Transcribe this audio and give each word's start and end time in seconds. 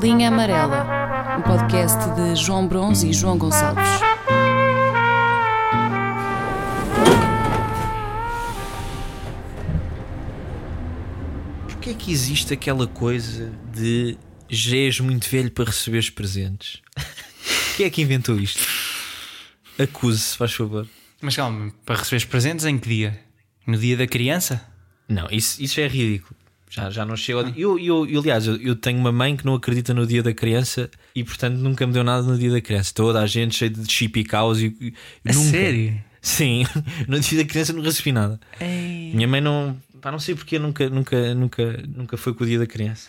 Linha 0.00 0.28
Amarela, 0.28 1.36
um 1.38 1.42
podcast 1.42 1.98
de 2.14 2.36
João 2.36 2.68
Bronze 2.68 3.08
e 3.08 3.12
João 3.12 3.36
Gonçalves. 3.36 3.82
Porquê 11.66 11.90
é 11.90 11.94
que 11.94 12.12
existe 12.12 12.54
aquela 12.54 12.86
coisa 12.86 13.52
de 13.74 14.16
já 14.48 14.76
és 14.76 15.00
muito 15.00 15.28
velho 15.28 15.50
para 15.50 15.64
receber 15.64 15.98
os 15.98 16.10
presentes? 16.10 16.80
Quem 17.76 17.86
é 17.86 17.90
que 17.90 18.00
inventou 18.00 18.38
isto? 18.38 18.64
Acuse-se, 19.76 20.36
faz 20.36 20.52
favor. 20.52 20.86
Mas 21.20 21.34
calma, 21.34 21.72
para 21.84 21.96
receber 21.96 22.18
os 22.18 22.24
presentes 22.24 22.64
em 22.64 22.78
que 22.78 22.88
dia? 22.88 23.20
No 23.66 23.76
dia 23.76 23.96
da 23.96 24.06
criança? 24.06 24.64
Não, 25.08 25.26
isso, 25.30 25.60
isso 25.60 25.80
é 25.80 25.88
ridículo. 25.88 26.37
Já, 26.70 26.90
já 26.90 27.04
não 27.04 27.16
chega 27.16 27.38
ao 27.38 27.44
dia. 27.44 27.54
Eu, 27.56 27.78
eu, 27.78 28.06
eu, 28.06 28.20
aliás, 28.20 28.46
eu, 28.46 28.56
eu 28.56 28.76
tenho 28.76 28.98
uma 28.98 29.10
mãe 29.12 29.36
que 29.36 29.44
não 29.44 29.54
acredita 29.54 29.94
no 29.94 30.06
dia 30.06 30.22
da 30.22 30.32
criança 30.34 30.90
e, 31.14 31.24
portanto, 31.24 31.56
nunca 31.56 31.86
me 31.86 31.92
deu 31.92 32.04
nada 32.04 32.22
no 32.22 32.38
dia 32.38 32.50
da 32.50 32.60
criança. 32.60 32.92
Toda 32.94 33.20
a 33.20 33.26
gente 33.26 33.54
cheia 33.54 33.70
de 33.70 33.90
chip 33.90 34.20
e 34.20 34.24
caos 34.24 34.60
e, 34.62 34.94
A 35.24 35.32
nunca. 35.32 35.50
sério? 35.50 36.00
Sim, 36.20 36.66
no 37.08 37.18
dia 37.20 37.38
da 37.42 37.48
criança 37.48 37.72
nunca 37.72 37.86
recebi 37.88 38.12
nada. 38.12 38.38
Ei. 38.60 39.12
Minha 39.14 39.26
mãe 39.28 39.40
não. 39.40 39.80
Pá, 40.00 40.12
não 40.12 40.18
sei 40.18 40.34
porque 40.34 40.58
nunca, 40.58 40.88
nunca, 40.90 41.34
nunca, 41.34 41.82
nunca 41.88 42.16
foi 42.16 42.34
com 42.34 42.44
o 42.44 42.46
dia 42.46 42.58
da 42.58 42.66
criança. 42.66 43.08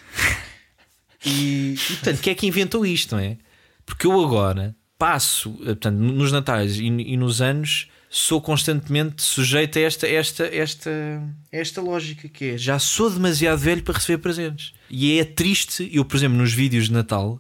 E, 1.26 1.74
e 1.74 1.94
portanto, 1.96 2.22
quem 2.22 2.32
é 2.32 2.36
que 2.36 2.48
inventou 2.48 2.86
isto, 2.86 3.16
não 3.16 3.22
é? 3.22 3.38
Porque 3.86 4.08
eu 4.08 4.24
agora 4.24 4.76
passo, 4.98 5.50
eh, 5.62 5.66
portanto, 5.68 5.98
nos 5.98 6.32
natais 6.32 6.78
e, 6.78 6.86
e 6.86 7.18
nos 7.18 7.42
anos, 7.42 7.88
sou 8.10 8.42
constantemente 8.42 9.22
sujeito 9.22 9.78
a 9.78 9.82
esta, 9.82 10.08
esta, 10.08 10.46
esta, 10.46 10.90
esta 11.52 11.82
lógica 11.82 12.28
que 12.28 12.52
é 12.52 12.58
já 12.58 12.80
sou 12.80 13.10
demasiado 13.10 13.60
velho 13.60 13.84
para 13.84 13.94
receber 13.96 14.18
presentes. 14.18 14.74
E 14.90 15.20
é 15.20 15.24
triste, 15.24 15.88
eu, 15.94 16.04
por 16.04 16.18
exemplo, 16.18 16.38
nos 16.38 16.52
vídeos 16.52 16.86
de 16.86 16.94
Natal, 16.94 17.40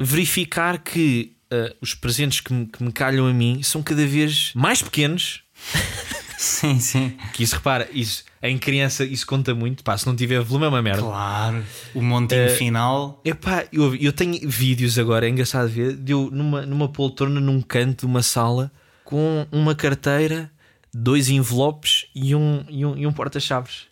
verificar 0.00 0.78
que 0.78 1.36
eh, 1.50 1.74
os 1.80 1.94
presentes 1.94 2.40
que 2.40 2.52
me, 2.52 2.66
que 2.66 2.82
me 2.82 2.90
calham 2.92 3.26
a 3.26 3.32
mim 3.32 3.62
são 3.62 3.82
cada 3.82 4.04
vez 4.06 4.52
mais 4.54 4.82
pequenos 4.82 5.42
Sim, 6.38 6.78
sim. 6.78 7.16
que 7.32 7.42
isso, 7.42 7.56
repara, 7.56 7.88
isso 7.92 8.22
em 8.40 8.56
criança 8.56 9.04
isso 9.04 9.26
conta 9.26 9.52
muito. 9.56 9.82
Pá, 9.82 9.98
se 9.98 10.06
não 10.06 10.14
tiver 10.14 10.40
volume 10.40 10.66
é 10.66 10.68
uma 10.68 10.80
merda. 10.80 11.02
Claro. 11.02 11.64
O 11.92 12.00
montinho 12.00 12.42
Eh, 12.42 12.48
final. 12.50 13.20
Epá, 13.24 13.64
eu, 13.72 13.92
eu 13.96 14.12
tenho 14.12 14.48
vídeos 14.48 14.96
agora, 15.00 15.26
é 15.26 15.28
engraçado 15.28 15.68
ver, 15.68 15.96
de 15.96 16.12
eu 16.12 16.30
numa, 16.30 16.64
numa 16.64 16.88
poltrona 16.88 17.40
num 17.40 17.60
canto 17.60 18.00
de 18.00 18.06
uma 18.06 18.22
sala 18.22 18.70
com 19.08 19.46
uma 19.50 19.74
carteira, 19.74 20.52
dois 20.92 21.30
envelopes 21.30 22.04
e 22.14 22.34
um, 22.34 22.62
e 22.68 22.84
um, 22.84 22.94
e 22.94 23.06
um 23.06 23.12
porta-chaves. 23.12 23.86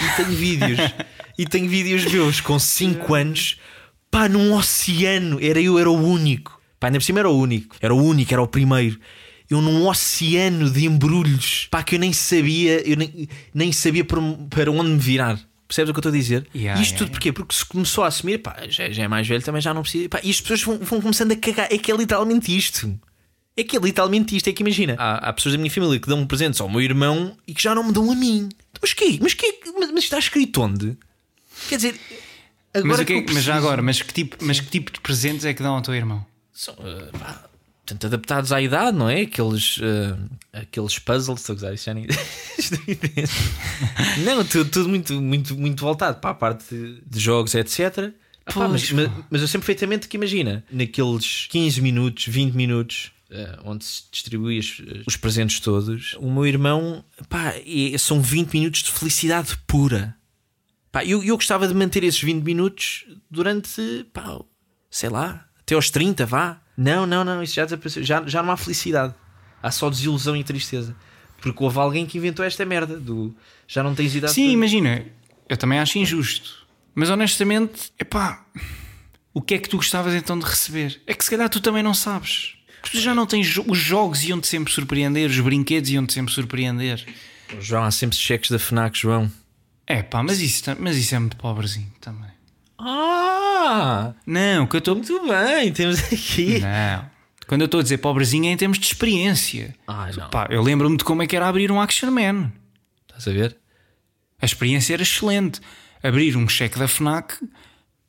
E 0.00 0.16
tenho 0.16 0.34
vídeos, 0.34 0.78
e 1.36 1.44
tenho 1.44 1.68
vídeos 1.68 2.10
meus 2.10 2.40
com 2.40 2.58
5 2.58 3.14
anos, 3.14 3.60
pá, 4.10 4.30
num 4.30 4.54
oceano. 4.54 5.38
Era 5.44 5.60
eu, 5.60 5.78
era 5.78 5.90
o 5.90 6.02
único. 6.02 6.58
Pá, 6.80 6.86
ainda 6.86 6.98
por 6.98 7.04
cima 7.04 7.18
era 7.18 7.28
o 7.28 7.38
único, 7.38 7.76
era 7.82 7.94
o 7.94 8.02
único, 8.02 8.32
era 8.32 8.40
o 8.40 8.46
primeiro. 8.46 8.98
Eu 9.50 9.60
num 9.60 9.86
oceano 9.86 10.70
de 10.70 10.86
embrulhos, 10.86 11.68
pá, 11.70 11.82
que 11.82 11.96
eu 11.96 11.98
nem 11.98 12.14
sabia, 12.14 12.80
eu 12.88 12.96
nem, 12.96 13.28
nem 13.52 13.72
sabia 13.72 14.06
para, 14.06 14.22
para 14.48 14.70
onde 14.70 14.88
me 14.88 14.98
virar. 14.98 15.38
Percebes 15.68 15.90
o 15.90 15.92
que 15.92 15.98
eu 15.98 16.00
estou 16.00 16.12
a 16.12 16.16
dizer? 16.16 16.48
Yeah, 16.54 16.80
Isto 16.80 16.92
yeah, 16.92 16.98
tudo 16.98 17.10
porquê? 17.10 17.30
Porque 17.30 17.54
se 17.54 17.66
começou 17.66 18.04
a 18.04 18.06
assumir, 18.06 18.38
pá, 18.38 18.56
já, 18.70 18.88
já 18.90 19.02
é 19.02 19.08
mais 19.08 19.28
velho, 19.28 19.42
também 19.42 19.60
já 19.60 19.74
não 19.74 19.82
precisa. 19.82 20.08
Pá, 20.08 20.18
e 20.22 20.30
as 20.30 20.40
pessoas 20.40 20.62
vão, 20.62 20.78
vão 20.78 21.02
começando 21.02 21.32
a 21.32 21.36
cagar. 21.36 21.68
É 21.70 21.76
que 21.76 21.92
é 21.92 21.94
literalmente 21.94 22.56
isto. 22.56 22.98
É 23.56 23.64
que 23.64 23.76
é 23.76 23.80
literalmente 23.80 24.36
isto. 24.36 24.48
É 24.48 24.52
que 24.52 24.62
imagina, 24.62 24.94
há, 24.98 25.28
há 25.28 25.32
pessoas 25.32 25.54
da 25.54 25.58
minha 25.58 25.70
família 25.70 25.98
que 26.00 26.08
dão 26.08 26.26
presentes 26.26 26.60
ao 26.60 26.68
meu 26.68 26.80
irmão 26.80 27.36
e 27.46 27.54
que 27.54 27.62
já 27.62 27.74
não 27.74 27.84
me 27.84 27.92
dão 27.92 28.10
a 28.10 28.14
mim. 28.14 28.48
Mas 28.80 28.92
que 28.94 29.18
Mas 29.20 29.34
que 29.34 29.60
Mas, 29.78 29.90
mas 29.90 30.04
está 30.04 30.18
escrito 30.18 30.62
onde? 30.62 30.96
Quer 31.68 31.76
dizer, 31.76 32.00
agora 32.72 32.98
Mas, 32.98 33.06
que 33.06 33.12
é- 33.12 33.18
eu 33.18 33.24
mas 33.32 33.44
já 33.44 33.54
agora, 33.56 33.82
mas 33.82 34.02
que, 34.02 34.12
tipo, 34.12 34.36
mas 34.40 34.60
que 34.60 34.66
tipo 34.66 34.90
de 34.90 35.00
presentes 35.00 35.44
é 35.44 35.54
que 35.54 35.62
dão 35.62 35.74
ao 35.74 35.82
teu 35.82 35.94
irmão? 35.94 36.24
são 36.52 36.74
uh, 36.74 37.18
pá, 37.18 37.44
portanto, 37.84 38.06
adaptados 38.06 38.52
à 38.52 38.60
idade, 38.60 38.96
não 38.96 39.08
é? 39.08 39.22
Aqueles, 39.22 39.78
uh, 39.78 40.18
aqueles 40.52 40.98
puzzles, 40.98 41.40
estou 41.40 41.52
a 41.52 41.56
gozar, 41.56 41.74
isso 41.74 41.84
já 41.86 41.94
nem. 41.94 42.06
Não 44.24 44.44
tudo, 44.44 44.70
tudo 44.70 44.88
muito, 44.88 45.20
muito, 45.20 45.56
muito 45.56 45.80
voltado 45.80 46.18
para 46.20 46.30
a 46.30 46.34
parte 46.34 46.74
de, 47.06 47.20
jogos, 47.20 47.54
etc. 47.54 48.12
Ah, 48.46 48.52
pá, 48.52 48.68
mas, 48.68 48.90
Pois, 48.90 48.92
mas, 48.92 49.10
mas 49.30 49.40
eu 49.40 49.48
sei 49.48 49.60
perfeitamente 49.60 50.08
que 50.08 50.16
imagina, 50.16 50.64
naqueles 50.70 51.46
15 51.50 51.80
minutos, 51.80 52.26
20 52.26 52.54
minutos. 52.54 53.12
Uh, 53.32 53.60
onde 53.64 53.84
se 53.84 54.02
distribui 54.10 54.58
os, 54.58 54.80
os 55.06 55.16
presentes 55.16 55.60
todos, 55.60 56.14
o 56.18 56.30
meu 56.30 56.46
irmão, 56.46 57.04
pá, 57.28 57.54
são 57.98 58.20
20 58.20 58.52
minutos 58.52 58.82
de 58.82 58.92
felicidade 58.92 59.56
pura. 59.66 60.14
Pá, 60.90 61.04
eu, 61.04 61.24
eu 61.24 61.36
gostava 61.36 61.66
de 61.66 61.74
manter 61.74 62.04
esses 62.04 62.20
20 62.22 62.42
minutos 62.44 63.06
durante, 63.30 64.06
pá, 64.12 64.38
sei 64.90 65.08
lá, 65.08 65.48
até 65.60 65.74
aos 65.74 65.90
30, 65.90 66.26
vá. 66.26 66.60
Não, 66.76 67.06
não, 67.06 67.24
não, 67.24 67.42
isso 67.42 67.54
já 67.54 67.64
desapareceu. 67.64 68.02
Já, 68.02 68.22
já 68.26 68.42
não 68.42 68.52
há 68.52 68.56
felicidade. 68.56 69.14
Há 69.62 69.70
só 69.70 69.88
desilusão 69.88 70.36
e 70.36 70.44
tristeza. 70.44 70.94
Porque 71.40 71.62
houve 71.62 71.78
alguém 71.78 72.06
que 72.06 72.18
inventou 72.18 72.44
esta 72.44 72.64
merda 72.64 72.98
do 73.00 73.34
já 73.66 73.82
não 73.82 73.94
tens 73.94 74.14
idade. 74.14 74.32
Sim, 74.32 74.44
para- 74.44 74.52
imagina, 74.52 75.06
eu 75.48 75.56
também 75.56 75.78
acho 75.78 75.98
injusto. 75.98 76.66
Mas 76.94 77.08
honestamente, 77.10 77.90
epá, 77.98 78.44
o 79.32 79.40
que 79.40 79.54
é 79.54 79.58
que 79.58 79.68
tu 79.68 79.76
gostavas 79.78 80.14
então 80.14 80.38
de 80.38 80.44
receber? 80.44 81.00
É 81.06 81.14
que 81.14 81.24
se 81.24 81.30
calhar 81.30 81.48
tu 81.48 81.60
também 81.60 81.82
não 81.82 81.94
sabes. 81.94 82.54
Porque 82.82 82.98
tu 82.98 83.00
já 83.00 83.14
não 83.14 83.26
tens 83.26 83.56
os 83.56 83.78
jogos 83.78 84.24
iam-te 84.24 84.48
sempre 84.48 84.72
surpreender, 84.72 85.30
os 85.30 85.38
brinquedos 85.38 85.88
iam-te 85.88 86.12
sempre 86.12 86.34
surpreender. 86.34 87.06
João, 87.60 87.84
há 87.84 87.90
sempre 87.90 88.18
cheques 88.18 88.50
da 88.50 88.58
Fnac, 88.58 88.98
João. 88.98 89.30
É 89.86 90.02
pá, 90.02 90.22
mas 90.22 90.40
isso, 90.40 90.64
mas 90.78 90.96
isso 90.96 91.14
é 91.14 91.18
muito 91.18 91.36
pobrezinho 91.36 91.92
também. 92.00 92.30
Ah! 92.78 94.14
Não, 94.26 94.66
que 94.66 94.76
eu 94.76 94.78
estou. 94.78 94.96
Muito 94.96 95.28
bem, 95.28 95.72
temos 95.72 96.00
aqui. 96.12 96.58
Não. 96.58 97.10
Quando 97.46 97.60
eu 97.60 97.66
estou 97.66 97.80
a 97.80 97.82
dizer 97.82 97.98
pobrezinho 97.98 98.46
é 98.46 98.52
em 98.52 98.56
termos 98.56 98.78
de 98.78 98.86
experiência. 98.86 99.74
Ai, 99.86 100.12
não. 100.16 100.28
Pá, 100.30 100.48
eu 100.50 100.62
lembro-me 100.62 100.96
de 100.96 101.04
como 101.04 101.22
é 101.22 101.26
que 101.26 101.36
era 101.36 101.46
abrir 101.46 101.70
um 101.70 101.80
Action 101.80 102.10
Man. 102.10 102.50
Estás 103.06 103.28
a 103.28 103.32
ver? 103.32 103.56
A 104.40 104.44
experiência 104.44 104.94
era 104.94 105.02
excelente. 105.02 105.60
Abrir 106.02 106.36
um 106.36 106.48
cheque 106.48 106.78
da 106.78 106.88
Fnac, 106.88 107.36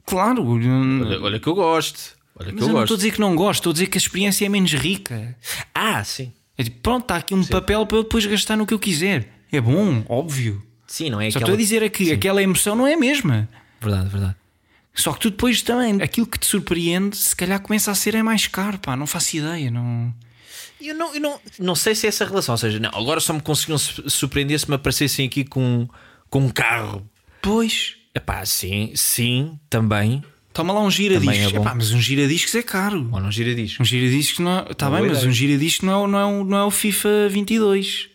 claro. 0.03 0.43
Olha, 0.47 1.21
olha 1.21 1.39
que 1.39 1.47
eu 1.47 1.53
gosto. 1.53 2.17
Olha 2.43 2.49
que 2.51 2.53
mas 2.55 2.61
eu, 2.63 2.67
eu 2.69 2.73
não 2.73 2.81
estou 2.83 2.95
a 2.95 2.97
dizer 2.97 3.11
que 3.13 3.19
não 3.19 3.35
gosto, 3.35 3.59
estou 3.59 3.69
a 3.71 3.73
dizer 3.73 3.87
que 3.87 3.97
a 3.97 4.01
experiência 4.01 4.45
é 4.45 4.49
menos 4.49 4.73
rica. 4.73 5.35
Ah, 5.73 6.03
sim. 6.03 6.31
É 6.57 6.63
tipo, 6.63 6.79
pronto, 6.81 7.03
está 7.03 7.15
aqui 7.15 7.33
um 7.33 7.43
papel 7.45 7.85
para 7.85 7.97
eu 7.97 8.03
depois 8.03 8.25
gastar 8.25 8.55
no 8.55 8.65
que 8.65 8.73
eu 8.73 8.79
quiser. 8.79 9.27
É 9.51 9.59
bom, 9.59 10.03
óbvio. 10.07 10.61
Sim, 10.87 11.09
não 11.09 11.19
é 11.19 11.31
Só 11.31 11.37
aquela. 11.39 11.51
estou 11.51 11.53
a 11.55 11.57
dizer 11.57 11.81
é 11.83 11.89
que 11.89 12.11
aquela 12.11 12.41
emoção 12.43 12.75
não 12.75 12.85
é 12.85 12.93
a 12.93 12.97
mesma. 12.97 13.49
Verdade, 13.81 14.09
verdade. 14.09 14.35
Só 14.93 15.11
que 15.13 15.21
tu 15.21 15.31
depois 15.31 15.61
também, 15.63 15.99
aquilo 16.03 16.27
que 16.27 16.37
te 16.37 16.45
surpreende, 16.45 17.17
se 17.17 17.35
calhar 17.35 17.59
começa 17.59 17.89
a 17.89 17.95
ser 17.95 18.13
é 18.13 18.21
mais 18.21 18.45
caro, 18.45 18.77
pá, 18.77 18.95
não 18.95 19.07
faço 19.07 19.35
ideia, 19.37 19.71
não. 19.71 20.13
Eu 20.79 20.93
não, 20.93 21.15
eu 21.15 21.21
não, 21.21 21.39
não 21.59 21.75
sei 21.75 21.95
se 21.95 22.05
é 22.05 22.09
essa 22.09 22.25
relação. 22.25 22.53
Ou 22.53 22.57
seja, 22.57 22.79
não, 22.79 22.89
agora 22.89 23.19
só 23.19 23.33
me 23.33 23.41
conseguiam 23.41 23.77
su- 23.79 24.07
surpreender 24.09 24.59
se 24.59 24.69
me 24.69 24.75
aparecessem 24.75 25.25
aqui 25.25 25.43
com, 25.43 25.87
com 26.29 26.39
um 26.41 26.49
carro. 26.49 27.09
Pois, 27.41 27.95
Epá, 28.13 28.45
sim, 28.45 28.91
sim, 28.95 29.57
também. 29.69 30.23
Toma 30.53 30.71
lá 30.73 30.81
um 30.81 30.91
giradiscos. 30.91 31.53
É. 31.53 31.57
Epá, 31.57 31.73
mas 31.75 31.91
um 31.91 31.99
giradiscos 31.99 32.53
é 32.55 32.61
caro. 32.63 33.09
Ou 33.11 33.19
não 33.19 33.31
gira 33.31 33.53
diz. 33.55 33.79
Um 33.79 33.83
giradiscos 33.85 34.39
não 34.39 34.59
é. 34.59 34.71
Está 34.71 34.89
bem, 34.89 35.01
mas 35.01 35.17
ideia. 35.17 35.29
um 35.29 35.33
giradiscos 35.33 35.85
não 35.85 35.93
é, 35.93 35.97
o- 35.97 36.07
não, 36.07 36.19
é 36.19 36.25
o, 36.25 36.43
não 36.43 36.57
é 36.57 36.63
o 36.65 36.71
FIFA 36.71 37.27
22. 37.29 38.09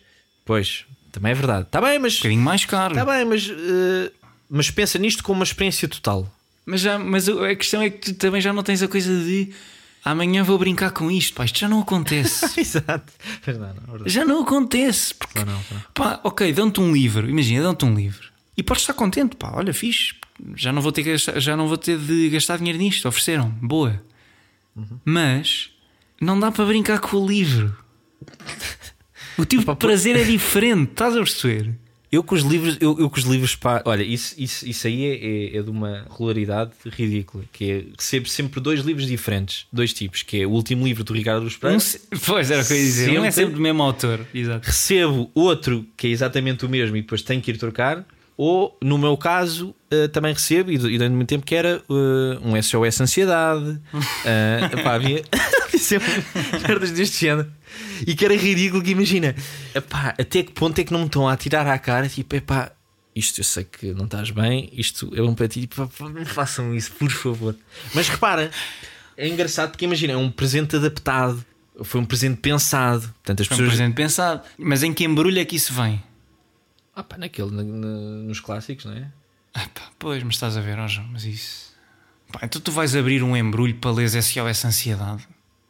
Pois, 0.45 0.85
também 1.11 1.31
é 1.31 1.35
verdade. 1.35 1.63
Está 1.67 1.79
bem, 1.81 1.99
mas. 1.99 2.13
Um 2.15 2.17
bocadinho 2.17 2.41
mais 2.41 2.65
caro. 2.65 2.93
Está 2.97 3.05
bem, 3.05 3.25
mas. 3.25 3.49
eh, 3.49 4.11
mas 4.49 4.71
pensa 4.71 4.97
nisto 4.97 5.23
como 5.23 5.39
uma 5.39 5.43
experiência 5.43 5.87
total. 5.87 6.27
Mas, 6.65 6.81
já, 6.81 6.97
mas 6.97 7.27
a 7.29 7.55
questão 7.55 7.81
é 7.81 7.89
que 7.89 7.99
tu 7.99 8.13
também 8.15 8.41
já 8.41 8.51
não 8.53 8.63
tens 8.63 8.81
a 8.81 8.87
coisa 8.87 9.11
de 9.23 9.49
amanhã 10.05 10.43
vou 10.43 10.57
brincar 10.57 10.91
com 10.91 11.09
isto, 11.11 11.33
pá, 11.35 11.45
isto 11.45 11.59
já 11.59 11.67
não 11.67 11.81
acontece. 11.81 12.45
Exato. 12.59 13.11
Verdade, 13.45 13.75
não, 13.85 13.91
verdade. 13.93 14.09
já 14.09 14.25
não 14.25 14.41
acontece. 14.41 15.13
Porque, 15.13 15.43
não. 15.43 15.59
pá, 15.93 16.19
ok, 16.23 16.51
dão-te 16.53 16.79
um 16.79 16.91
livro, 16.91 17.29
imagina, 17.29 17.63
dão-te 17.63 17.85
um 17.85 17.93
livro 17.93 18.29
e 18.59 18.63
podes 18.63 18.83
estar 18.83 18.93
contente, 18.93 19.35
pá, 19.35 19.51
olha, 19.55 19.73
fixe, 19.73 20.13
já 20.55 20.71
não 20.71 20.81
vou 20.81 20.91
ter, 20.91 21.03
gastar- 21.03 21.39
já 21.39 21.55
não 21.55 21.67
vou 21.67 21.77
ter 21.77 21.97
de 21.97 22.29
gastar 22.29 22.57
dinheiro 22.57 22.77
nisto, 22.79 23.07
ofereceram, 23.07 23.49
boa. 23.61 24.01
Mas 25.03 25.71
não 26.21 26.39
dá 26.39 26.51
para 26.51 26.65
brincar 26.65 26.99
com 26.99 27.17
o 27.17 27.27
livro. 27.27 27.75
O 29.37 29.45
tipo 29.45 29.63
de 29.71 29.75
prazer 29.77 30.15
é 30.15 30.23
diferente, 30.23 30.91
estás 30.91 31.15
a 31.15 31.19
perceber? 31.19 31.71
Eu 32.11 32.23
com 32.23 32.33
os 32.33 32.41
livros, 32.41 32.75
eu, 32.81 32.97
eu 32.99 33.07
com 33.09 33.17
os 33.19 33.23
livros, 33.25 33.55
pá, 33.55 33.83
olha, 33.85 34.01
isso, 34.03 34.33
isso, 34.37 34.67
isso 34.67 34.87
aí 34.87 35.05
é, 35.05 35.53
é, 35.55 35.57
é 35.57 35.61
de 35.61 35.69
uma 35.69 36.07
regularidade 36.09 36.71
ridícula. 36.85 37.43
Que 37.53 37.71
é 37.71 37.83
recebo 37.95 38.27
sempre 38.27 38.59
dois 38.59 38.79
livros 38.81 39.05
diferentes, 39.05 39.67
dois 39.71 39.93
tipos, 39.93 40.23
que 40.23 40.41
é 40.41 40.47
o 40.47 40.49
último 40.49 40.85
livro 40.85 41.03
do 41.03 41.13
Ricardo 41.13 41.43
Luz 41.43 41.55
Pereira. 41.55 41.81
Um 42.11 42.17
pois 42.25 42.49
era 42.49 42.63
o 42.63 42.65
que 42.65 42.73
eu 42.73 42.77
ia 42.77 42.83
dizer, 42.83 43.09
é 43.11 43.13
Sempre- 43.13 43.31
sempre 43.31 43.53
do 43.55 43.61
mesmo 43.61 43.83
autor, 43.83 44.25
exato. 44.33 44.65
recebo 44.65 45.29
outro 45.35 45.85
que 45.95 46.07
é 46.07 46.09
exatamente 46.09 46.65
o 46.65 46.69
mesmo 46.69 46.97
e 46.97 47.01
depois 47.01 47.21
tenho 47.21 47.41
que 47.41 47.51
ir 47.51 47.57
trocar, 47.57 48.03
ou 48.41 48.77
no 48.81 48.97
meu 48.97 49.17
caso 49.17 49.75
eh, 49.91 50.07
também 50.07 50.31
recebo, 50.31 50.71
e 50.71 50.77
du- 50.77 50.89
e 50.89 50.97
durante 50.97 51.13
muito 51.13 51.27
tempo 51.27 51.45
que 51.45 51.53
era 51.53 51.81
eh, 51.89 52.39
um 52.41 52.55
SOS 52.61 53.01
Ansiedade, 53.01 53.81
uh, 53.91 54.83
pá, 54.83 54.93
havia 54.95 55.21
sempre 55.77 56.07
merdas 56.65 56.91
deste 56.91 57.19
género. 57.19 57.51
E 58.07 58.15
que 58.15 58.23
era 58.23 58.33
ridículo 58.37 58.81
que 58.81 58.91
imagina, 58.91 59.35
epá, 59.75 60.15
até 60.17 60.41
que 60.43 60.53
ponto 60.53 60.79
é 60.79 60.85
que 60.85 60.93
não 60.93 61.01
me 61.01 61.05
estão 61.07 61.27
a 61.27 61.35
tirar 61.35 61.67
à 61.67 61.77
cara, 61.77 62.07
tipo, 62.07 62.33
epá, 62.33 62.71
isto 63.13 63.41
eu 63.41 63.43
sei 63.43 63.65
que 63.65 63.93
não 63.93 64.05
estás 64.05 64.31
bem, 64.31 64.69
isto 64.71 65.11
é 65.13 65.21
um 65.21 65.33
para 65.35 65.49
ti, 65.49 65.67
pá, 65.67 65.85
pá, 65.87 66.07
não 66.07 66.25
façam 66.25 66.73
isso, 66.73 66.91
por 66.93 67.09
favor. 67.11 67.55
Mas 67.93 68.07
repara, 68.07 68.51
é 69.17 69.27
engraçado 69.27 69.71
porque 69.71 69.83
imagina, 69.83 70.13
é 70.13 70.17
um 70.17 70.31
presente 70.31 70.77
adaptado, 70.77 71.43
foi 71.83 71.99
um 71.99 72.05
presente 72.05 72.37
pensado. 72.39 73.01
Portanto, 73.01 73.41
as 73.41 73.47
Foi 73.47 73.55
um 73.55 73.59
pessoas. 73.59 73.77
presente 73.77 73.95
pensado. 73.95 74.41
Mas 74.57 74.81
em 74.83 74.93
que 74.93 75.03
embrulho 75.03 75.39
é 75.39 75.43
que 75.45 75.55
isso 75.57 75.73
vem? 75.73 76.01
Ah, 76.99 77.03
pá, 77.03 77.17
naquele, 77.17 77.51
na- 77.51 77.63
na- 77.63 78.23
nos 78.27 78.39
clássicos, 78.41 78.83
não 78.85 78.93
é? 78.93 79.07
Ah, 79.53 79.67
pá, 79.73 79.83
pois, 79.97 80.21
mas 80.23 80.35
estás 80.35 80.57
a 80.57 80.61
ver, 80.61 80.77
ó 80.77 80.87
João, 80.87 81.07
mas 81.13 81.23
isso. 81.23 81.69
Pá, 82.31 82.41
então 82.43 82.59
tu 82.61 82.71
vais 82.71 82.93
abrir 82.95 83.23
um 83.23 83.35
embrulho 83.37 83.75
para 83.75 83.91
ler 83.91 84.09
SOS 84.09 84.65
Ansiedade. 84.65 85.25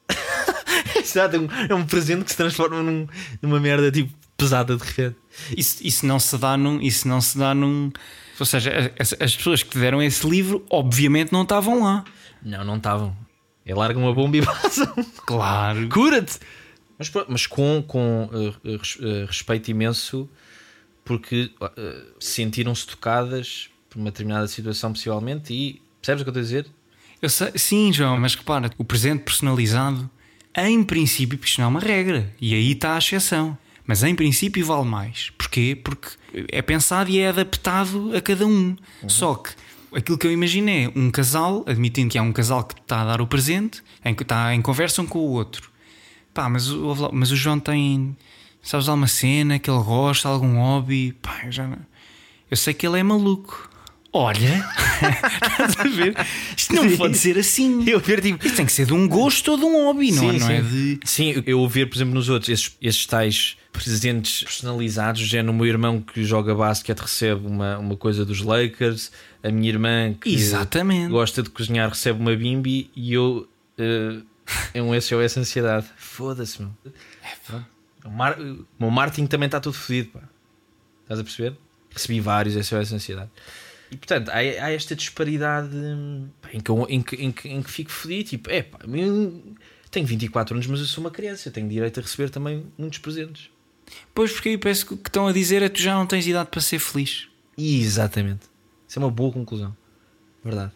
Exato, 1.00 1.36
é 1.36 1.40
um, 1.40 1.48
é 1.70 1.76
um 1.76 1.86
presente 1.86 2.24
que 2.26 2.32
se 2.32 2.38
transforma 2.38 2.82
num- 2.82 3.08
numa 3.42 3.60
merda 3.60 3.92
tipo 3.92 4.12
pesada 4.36 4.76
de 4.76 4.84
repente. 4.84 5.18
Isso, 5.56 5.78
isso 5.86 6.06
não 6.06 6.20
se 6.20 6.36
dá 6.38 6.58
num. 6.58 6.82
Isso 6.82 7.08
não 7.08 7.22
se 7.22 7.38
dá 7.38 7.54
num. 7.54 7.92
Ou 8.40 8.46
seja, 8.46 8.92
as, 9.00 9.14
as 9.20 9.36
pessoas 9.36 9.62
que 9.64 9.70
te 9.70 9.78
deram 9.80 10.02
esse 10.02 10.28
livro, 10.28 10.66
obviamente, 10.70 11.32
não 11.32 11.44
estavam 11.44 11.84
lá. 11.84 12.04
Não, 12.42 12.64
não 12.64 12.78
estavam. 12.78 13.16
É 13.66 13.76
larga 13.76 14.00
uma 14.00 14.14
bomba 14.14 14.38
e 14.38 14.42
passam. 14.46 14.92
Claro. 15.26 15.88
Cura-te! 15.90 16.40
Mas, 16.98 17.12
mas 17.30 17.48
com, 17.48 17.84
com 17.88 18.30
uh, 18.34 18.50
uh, 18.50 19.26
respeito 19.28 19.70
imenso, 19.72 20.30
porque 21.10 21.50
uh, 21.60 21.70
sentiram-se 22.20 22.86
tocadas 22.86 23.68
por 23.90 23.98
uma 23.98 24.12
determinada 24.12 24.48
situação, 24.48 24.94
possivelmente, 24.94 25.52
e 25.52 25.82
percebes 26.00 26.22
o 26.22 26.24
que 26.24 26.30
eu 26.30 26.40
estou 26.40 26.40
a 26.40 26.44
dizer? 26.44 26.68
Eu 27.20 27.30
sei, 27.30 27.52
sim, 27.56 27.92
João, 27.92 28.16
mas 28.20 28.36
repara, 28.36 28.70
o 28.78 28.86
presente 28.86 29.24
personalizado, 29.24 30.08
em 30.56 30.84
princípio, 30.84 31.36
porque 31.36 31.50
isto 31.50 31.62
não 31.62 31.66
é 31.66 31.68
uma 31.68 31.80
regra, 31.80 32.32
e 32.40 32.54
aí 32.54 32.74
está 32.74 32.94
a 32.94 33.00
exceção. 33.00 33.58
Mas 33.88 34.04
em 34.04 34.14
princípio 34.14 34.64
vale 34.64 34.86
mais. 34.88 35.32
Porquê? 35.32 35.76
Porque 35.84 36.10
é 36.50 36.62
pensado 36.62 37.10
e 37.10 37.18
é 37.18 37.30
adaptado 37.30 38.16
a 38.16 38.22
cada 38.22 38.46
um. 38.46 38.78
Só 39.08 39.34
que 39.34 39.50
aquilo 39.92 40.16
que 40.16 40.28
eu 40.28 40.32
imagino 40.32 40.70
é 40.70 40.92
um 40.96 41.10
casal, 41.10 41.66
admitindo 41.66 42.12
que 42.12 42.20
há 42.20 42.22
um 42.22 42.32
casal 42.32 42.64
que 42.66 42.80
está 42.80 43.02
a 43.02 43.06
dar 43.06 43.20
o 43.20 43.26
presente, 43.26 43.82
em 44.06 44.14
que 44.14 44.22
está 44.22 44.54
em 44.54 44.62
conversa 44.62 45.02
um 45.02 45.08
com 45.08 45.18
o 45.18 45.32
outro. 45.32 45.72
Pá, 46.36 46.48
mas 46.48 46.68
mas 47.12 47.32
o 47.32 47.36
João 47.36 47.60
tem, 47.60 48.16
sabes, 48.62 48.88
alguma 48.90 49.08
cena 49.08 49.60
que 49.60 49.70
ele 49.70 49.84
gosta, 49.84 50.28
algum 50.30 50.58
hobby. 50.58 51.14
Pá, 51.22 51.42
eu 51.46 51.52
já 51.52 51.68
não. 51.68 51.80
Eu 52.50 52.58
sei 52.58 52.74
que 52.74 52.86
ele 52.88 53.00
é 53.00 53.04
maluco. 53.04 53.70
Olha, 54.12 54.66
estás 55.52 55.80
a 55.80 55.84
ver? 55.84 56.16
Isto 56.58 56.74
não 56.74 56.90
Sim. 56.90 56.98
pode 56.98 57.16
ser 57.16 57.38
assim. 57.38 57.88
Eu 57.88 58.00
ver 58.00 58.22
tipo. 58.22 58.44
Isto 58.44 58.56
tem 58.56 58.66
que 58.66 58.72
ser 58.72 58.88
de 58.88 58.94
um 58.94 59.08
gosto 59.08 59.52
ou 59.52 59.58
de 59.58 59.64
um 59.66 59.86
hobby, 59.86 60.12
não, 60.12 60.32
é- 60.32 60.34
Sim, 60.34 60.40
não 60.40 60.50
é 60.50 60.64
sim. 60.64 60.68
de. 60.70 61.00
Sim, 61.06 61.44
eu 61.46 61.68
ver, 61.68 61.86
por 61.88 61.96
exemplo, 61.96 62.16
nos 62.16 62.28
outros, 62.28 62.50
esses, 62.50 62.76
esses 62.82 63.06
tais 63.06 63.56
presentes 63.72 64.44
personalizados, 64.44 65.22
já 65.22 65.44
no 65.44 65.54
meu 65.54 65.68
irmão 65.68 66.02
que 66.02 66.24
joga 66.24 66.56
basquete 66.56 66.98
recebe 66.98 67.46
uma, 67.46 67.78
uma 67.78 67.96
coisa 67.96 68.26
dos 68.26 68.42
Lakers, 68.42 69.12
a 69.44 69.52
minha 69.52 69.70
irmã 69.70 70.16
que 70.20 70.34
Exatamente. 70.34 71.12
gosta 71.12 71.44
de 71.44 71.52
cozinhar 71.52 71.88
recebe 71.88 72.20
uma 72.20 72.36
bimbi 72.36 72.90
e 72.96 73.14
eu 73.14 73.48
eh, 73.78 74.22
é 74.74 74.82
um 74.82 75.00
SOS 75.00 75.38
ansiedade. 75.38 75.86
Foda-se, 75.98 76.60
meu. 76.60 76.72
Pronto. 77.46 77.66
O, 78.06 78.10
mar, 78.10 78.40
o 78.40 78.66
meu 78.80 78.92
marketing 78.92 79.28
também 79.28 79.48
está 79.48 79.60
tudo 79.60 79.74
fodido, 79.74 80.10
pá. 80.10 80.22
Estás 81.04 81.20
a 81.20 81.24
perceber? 81.24 81.58
Recebi 81.92 82.20
vários 82.20 82.54
SOS 82.68 82.94
ansiedade. 82.94 83.30
E 83.92 83.98
portanto, 83.98 84.30
há, 84.30 84.36
há 84.36 84.72
esta 84.72 84.96
disparidade 84.96 85.70
pá, 86.42 86.50
em 86.54 86.60
que, 86.60 86.70
eu, 86.70 86.86
em, 86.90 87.02
que, 87.02 87.16
em, 87.16 87.32
que, 87.32 87.50
em 87.50 87.62
que 87.62 87.72
fico 87.72 87.92
fodido. 87.92 88.30
Tipo, 88.30 88.50
é 88.50 88.62
pá, 88.62 88.80
tenho 89.92 90.06
24 90.06 90.56
anos, 90.56 90.68
mas 90.68 90.80
eu 90.80 90.86
sou 90.86 91.04
uma 91.04 91.12
criança, 91.12 91.50
eu 91.50 91.54
tenho 91.54 91.68
direito 91.68 92.00
a 92.00 92.04
receber 92.04 92.30
também 92.30 92.66
muitos 92.78 93.00
presentes. 93.00 93.50
Pois, 94.14 94.32
porque 94.32 94.50
aí 94.50 94.58
parece 94.58 94.86
que 94.86 94.94
o 94.94 94.98
que 94.98 95.10
estão 95.10 95.28
a 95.28 95.32
dizer 95.32 95.64
é 95.64 95.70
que 95.70 95.76
tu 95.76 95.82
já 95.82 95.96
não 95.96 96.06
tens 96.06 96.28
idade 96.28 96.50
para 96.50 96.62
ser 96.62 96.80
feliz. 96.80 97.28
Exatamente. 97.58 98.48
Isso 98.88 99.00
é 99.00 99.02
uma 99.02 99.12
boa 99.12 99.32
conclusão. 99.32 99.76
Verdade. 100.44 100.72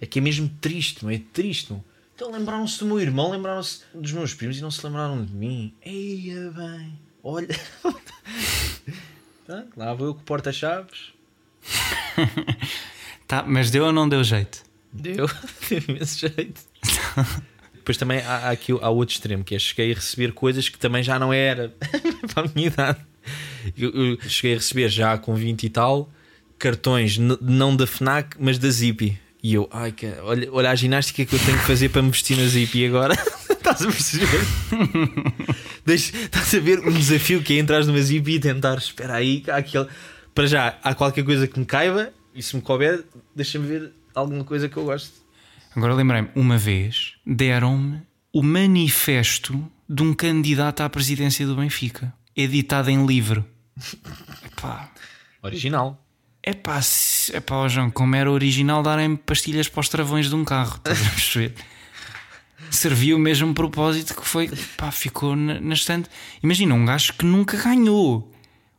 É 0.00 0.06
que 0.06 0.18
é 0.18 0.22
mesmo 0.22 0.48
triste, 0.60 1.04
não 1.04 1.10
é? 1.10 1.20
triste, 1.32 1.72
não. 1.72 1.84
Então 2.14 2.30
lembraram-se 2.30 2.78
do 2.78 2.86
meu 2.86 3.00
irmão, 3.00 3.30
lembraram-se 3.30 3.82
dos 3.92 4.12
meus 4.12 4.32
primos 4.32 4.56
e 4.58 4.62
não 4.62 4.70
se 4.70 4.84
lembraram 4.86 5.24
de 5.24 5.34
mim. 5.34 5.74
Eia 5.84 6.50
bem, 6.52 6.98
olha. 7.22 7.48
tá, 9.46 9.64
lá 9.76 9.94
vou 9.94 10.08
eu 10.08 10.14
com 10.14 10.22
porta-chaves. 10.22 11.12
Tá, 13.26 13.42
mas 13.42 13.70
deu 13.70 13.86
ou 13.86 13.92
não 13.92 14.06
deu 14.06 14.22
jeito? 14.22 14.62
Deu, 14.92 15.26
teve 15.66 15.92
imenso 15.92 16.18
jeito. 16.18 16.60
Depois 17.72 17.96
também 17.96 18.20
há, 18.20 18.48
há 18.48 18.50
aqui 18.50 18.70
há 18.72 18.90
outro 18.90 19.14
extremo, 19.14 19.42
que 19.42 19.54
é 19.54 19.58
cheguei 19.58 19.92
a 19.92 19.94
receber 19.94 20.32
coisas 20.32 20.68
que 20.68 20.78
também 20.78 21.02
já 21.02 21.18
não 21.18 21.32
era 21.32 21.74
para 22.34 22.44
a 22.44 22.50
minha 22.54 22.66
idade. 22.66 23.00
Eu, 23.76 23.90
eu 23.90 24.20
cheguei 24.28 24.52
a 24.52 24.58
receber 24.58 24.90
já 24.90 25.16
com 25.16 25.34
20 25.34 25.64
e 25.64 25.70
tal 25.70 26.10
cartões, 26.58 27.18
não 27.18 27.76
da 27.76 27.86
FNAC, 27.86 28.36
mas 28.38 28.58
da 28.58 28.70
Zippy. 28.70 29.18
E 29.44 29.52
eu, 29.52 29.68
ai, 29.70 29.92
que, 29.92 30.06
olha, 30.22 30.48
olha 30.50 30.70
a 30.70 30.74
ginástica 30.74 31.22
que 31.26 31.34
eu 31.34 31.38
tenho 31.38 31.58
que 31.58 31.66
fazer 31.66 31.90
para 31.90 32.00
me 32.00 32.10
vestir 32.10 32.34
na 32.34 32.46
Zippy 32.46 32.86
agora. 32.86 33.12
Estás 33.52 33.82
a 33.82 33.88
perceber? 33.88 34.40
Deixa, 35.84 36.16
estás 36.16 36.54
a 36.54 36.60
ver 36.60 36.80
um 36.80 36.92
desafio 36.92 37.42
que 37.42 37.52
é 37.52 37.58
entrar 37.58 37.84
numa 37.84 38.00
Zippy 38.00 38.36
e 38.36 38.40
tentar, 38.40 38.78
espera 38.78 39.16
aí, 39.16 39.42
há 39.48 39.56
aquele. 39.56 39.86
Para 40.34 40.46
já, 40.46 40.78
há 40.82 40.94
qualquer 40.94 41.24
coisa 41.24 41.46
que 41.46 41.58
me 41.58 41.66
caiba 41.66 42.10
e 42.34 42.42
se 42.42 42.56
me 42.56 42.62
couber, 42.62 43.04
deixa-me 43.36 43.66
ver 43.66 43.92
alguma 44.14 44.44
coisa 44.44 44.66
que 44.66 44.78
eu 44.78 44.84
gosto. 44.84 45.12
Agora 45.76 45.92
lembrei-me, 45.92 46.30
uma 46.34 46.56
vez 46.56 47.12
deram-me 47.26 48.00
o 48.32 48.42
manifesto 48.42 49.62
de 49.88 50.02
um 50.02 50.14
candidato 50.14 50.80
à 50.82 50.88
presidência 50.88 51.46
do 51.46 51.56
Benfica, 51.56 52.14
editado 52.34 52.90
em 52.90 53.04
livro. 53.04 53.44
Epá, 54.46 54.90
Original. 55.42 56.03
Epá, 56.44 56.80
se- 56.82 57.34
epá, 57.36 57.56
ó 57.56 57.68
João, 57.68 57.90
como 57.90 58.14
era 58.16 58.30
original 58.30 58.82
darem-me 58.82 59.16
pastilhas 59.16 59.68
para 59.68 59.80
os 59.80 59.88
travões 59.88 60.28
de 60.28 60.34
um 60.34 60.44
carro, 60.44 60.76
estás 60.76 61.00
a 61.06 61.10
perceber? 61.10 61.54
Serviu 62.70 63.16
o 63.16 63.20
mesmo 63.20 63.52
propósito 63.54 64.14
que 64.14 64.26
foi, 64.26 64.50
pá, 64.76 64.90
ficou 64.90 65.36
na, 65.36 65.60
na 65.60 65.74
estante. 65.74 66.08
Imagina, 66.42 66.74
um 66.74 66.84
gajo 66.84 67.12
que 67.14 67.24
nunca 67.24 67.56
ganhou. 67.56 68.32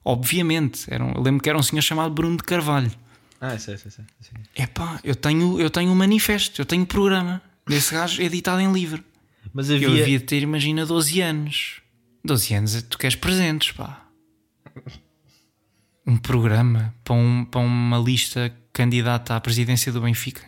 Obviamente, 0.04 0.86
era 0.88 1.04
um, 1.04 1.22
lembro 1.22 1.42
que 1.42 1.50
era 1.50 1.58
um 1.58 1.64
senhor 1.64 1.82
chamado 1.82 2.14
Bruno 2.14 2.38
de 2.38 2.44
Carvalho. 2.44 2.92
Ah, 3.40 3.58
sei, 3.58 3.78
sei, 3.78 3.92
sei. 3.92 4.06
sei. 4.22 4.64
Epá, 4.64 5.00
eu 5.04 5.16
tenho, 5.16 5.60
eu 5.60 5.70
tenho 5.70 5.92
um 5.92 5.96
manifesto, 5.96 6.60
eu 6.62 6.66
tenho 6.66 6.86
programa 6.86 7.42
desse 7.68 7.94
gajo 7.94 8.22
editado 8.22 8.60
em 8.62 8.72
livro. 8.72 9.04
Mas 9.54 9.70
Eu 9.70 9.76
havia. 9.78 9.90
devia 9.90 10.20
ter, 10.20 10.42
imagina, 10.42 10.86
12 10.86 11.22
anos. 11.22 11.82
12 12.24 12.54
anos, 12.56 12.82
tu 12.84 12.98
queres 12.98 13.16
presentes, 13.16 13.72
pá. 13.72 14.06
Um 16.06 16.18
programa 16.18 16.94
para, 17.04 17.16
um, 17.16 17.46
para 17.46 17.62
uma 17.62 17.98
lista 17.98 18.54
candidata 18.72 19.36
à 19.36 19.42
presidência 19.42 19.92
do 19.92 20.02
Benfica. 20.02 20.42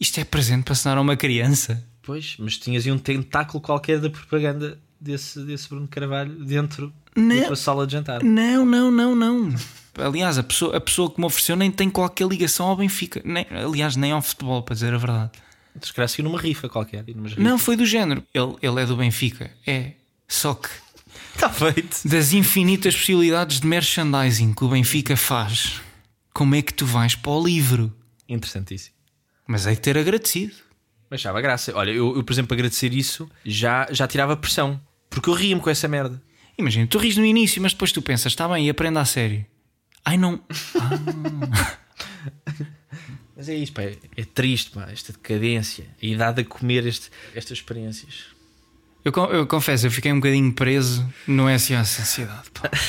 Isto 0.00 0.20
é 0.20 0.24
presente 0.24 0.64
para 0.64 0.72
assinar 0.72 0.98
a 0.98 1.00
uma 1.00 1.16
criança. 1.16 1.84
Pois, 2.02 2.36
mas 2.38 2.58
tinhas 2.58 2.86
aí 2.86 2.92
um 2.92 2.98
tentáculo 2.98 3.60
qualquer 3.60 3.98
da 3.98 4.10
propaganda 4.10 4.78
desse, 5.00 5.40
desse 5.44 5.68
Bruno 5.68 5.88
Carvalho 5.88 6.44
dentro 6.44 6.92
Não. 7.14 7.40
da 7.40 7.46
tua 7.46 7.56
sala 7.56 7.86
de 7.86 7.92
jantar. 7.92 8.22
Não, 8.22 8.64
não, 8.64 8.90
não, 8.90 9.14
não. 9.14 9.54
Aliás, 9.96 10.38
a 10.38 10.42
pessoa, 10.42 10.76
a 10.76 10.80
pessoa 10.80 11.10
que 11.10 11.20
me 11.20 11.26
ofereceu 11.26 11.56
nem 11.56 11.70
tem 11.70 11.88
qualquer 11.88 12.26
ligação 12.26 12.66
ao 12.66 12.76
Benfica. 12.76 13.22
Nem, 13.24 13.46
aliás, 13.50 13.96
nem 13.96 14.12
ao 14.12 14.20
futebol, 14.20 14.62
para 14.62 14.74
dizer 14.74 14.92
a 14.92 14.98
verdade. 14.98 15.30
Se 15.80 15.92
calhar 15.92 16.08
saiu 16.08 16.24
numa 16.24 16.40
rifa 16.40 16.68
qualquer. 16.68 17.04
numas 17.14 17.36
Não, 17.36 17.58
foi 17.58 17.76
do 17.76 17.84
género. 17.84 18.22
Ele, 18.32 18.54
ele 18.62 18.80
é 18.82 18.86
do 18.86 18.96
Benfica. 18.96 19.50
É. 19.66 19.92
Só 20.28 20.54
que 20.54 20.68
Está 21.34 21.50
feito. 21.50 22.06
das 22.08 22.32
infinitas 22.32 22.94
possibilidades 22.96 23.60
de 23.60 23.66
merchandising 23.66 24.52
que 24.54 24.64
o 24.64 24.68
Benfica 24.68 25.16
faz, 25.16 25.80
como 26.32 26.54
é 26.54 26.62
que 26.62 26.72
tu 26.72 26.86
vais 26.86 27.14
para 27.14 27.32
o 27.32 27.44
livro? 27.44 27.92
Interessantíssimo. 28.28 28.94
Mas 29.46 29.66
hei 29.66 29.74
de 29.74 29.80
ter 29.80 29.98
agradecido. 29.98 30.54
Mas 31.10 31.20
achava 31.20 31.40
graça. 31.40 31.72
Olha, 31.76 31.90
eu, 31.90 32.16
eu, 32.16 32.24
por 32.24 32.32
exemplo, 32.32 32.54
agradecer 32.54 32.92
isso 32.92 33.30
já, 33.44 33.86
já 33.90 34.06
tirava 34.06 34.36
pressão. 34.36 34.80
Porque 35.10 35.28
eu 35.28 35.34
ria-me 35.34 35.60
com 35.60 35.70
essa 35.70 35.86
merda. 35.86 36.20
Imagina, 36.56 36.86
tu 36.86 36.98
ris 36.98 37.16
no 37.16 37.24
início, 37.24 37.60
mas 37.60 37.72
depois 37.72 37.92
tu 37.92 38.00
pensas, 38.00 38.32
está 38.32 38.48
bem, 38.48 38.66
e 38.66 38.70
aprenda 38.70 39.00
a 39.00 39.04
sério. 39.04 39.44
Ai 40.04 40.16
não. 40.16 40.40
Mas 43.36 43.48
é 43.48 43.54
isso, 43.54 43.72
pá. 43.72 43.82
É, 43.82 43.96
é 44.16 44.24
triste, 44.24 44.70
pá. 44.70 44.88
Esta 44.90 45.12
decadência. 45.12 45.86
A 46.02 46.06
idade 46.06 46.42
a 46.42 46.44
comer 46.44 46.86
este, 46.86 47.10
estas 47.34 47.58
experiências. 47.58 48.26
Eu, 49.04 49.12
eu 49.32 49.46
confesso, 49.46 49.86
eu 49.86 49.90
fiquei 49.90 50.10
um 50.12 50.16
bocadinho 50.16 50.52
preso 50.52 51.06
no 51.26 51.44
SOS 51.58 52.00
Ansiedade. 52.00 52.50
pá. 52.52 52.70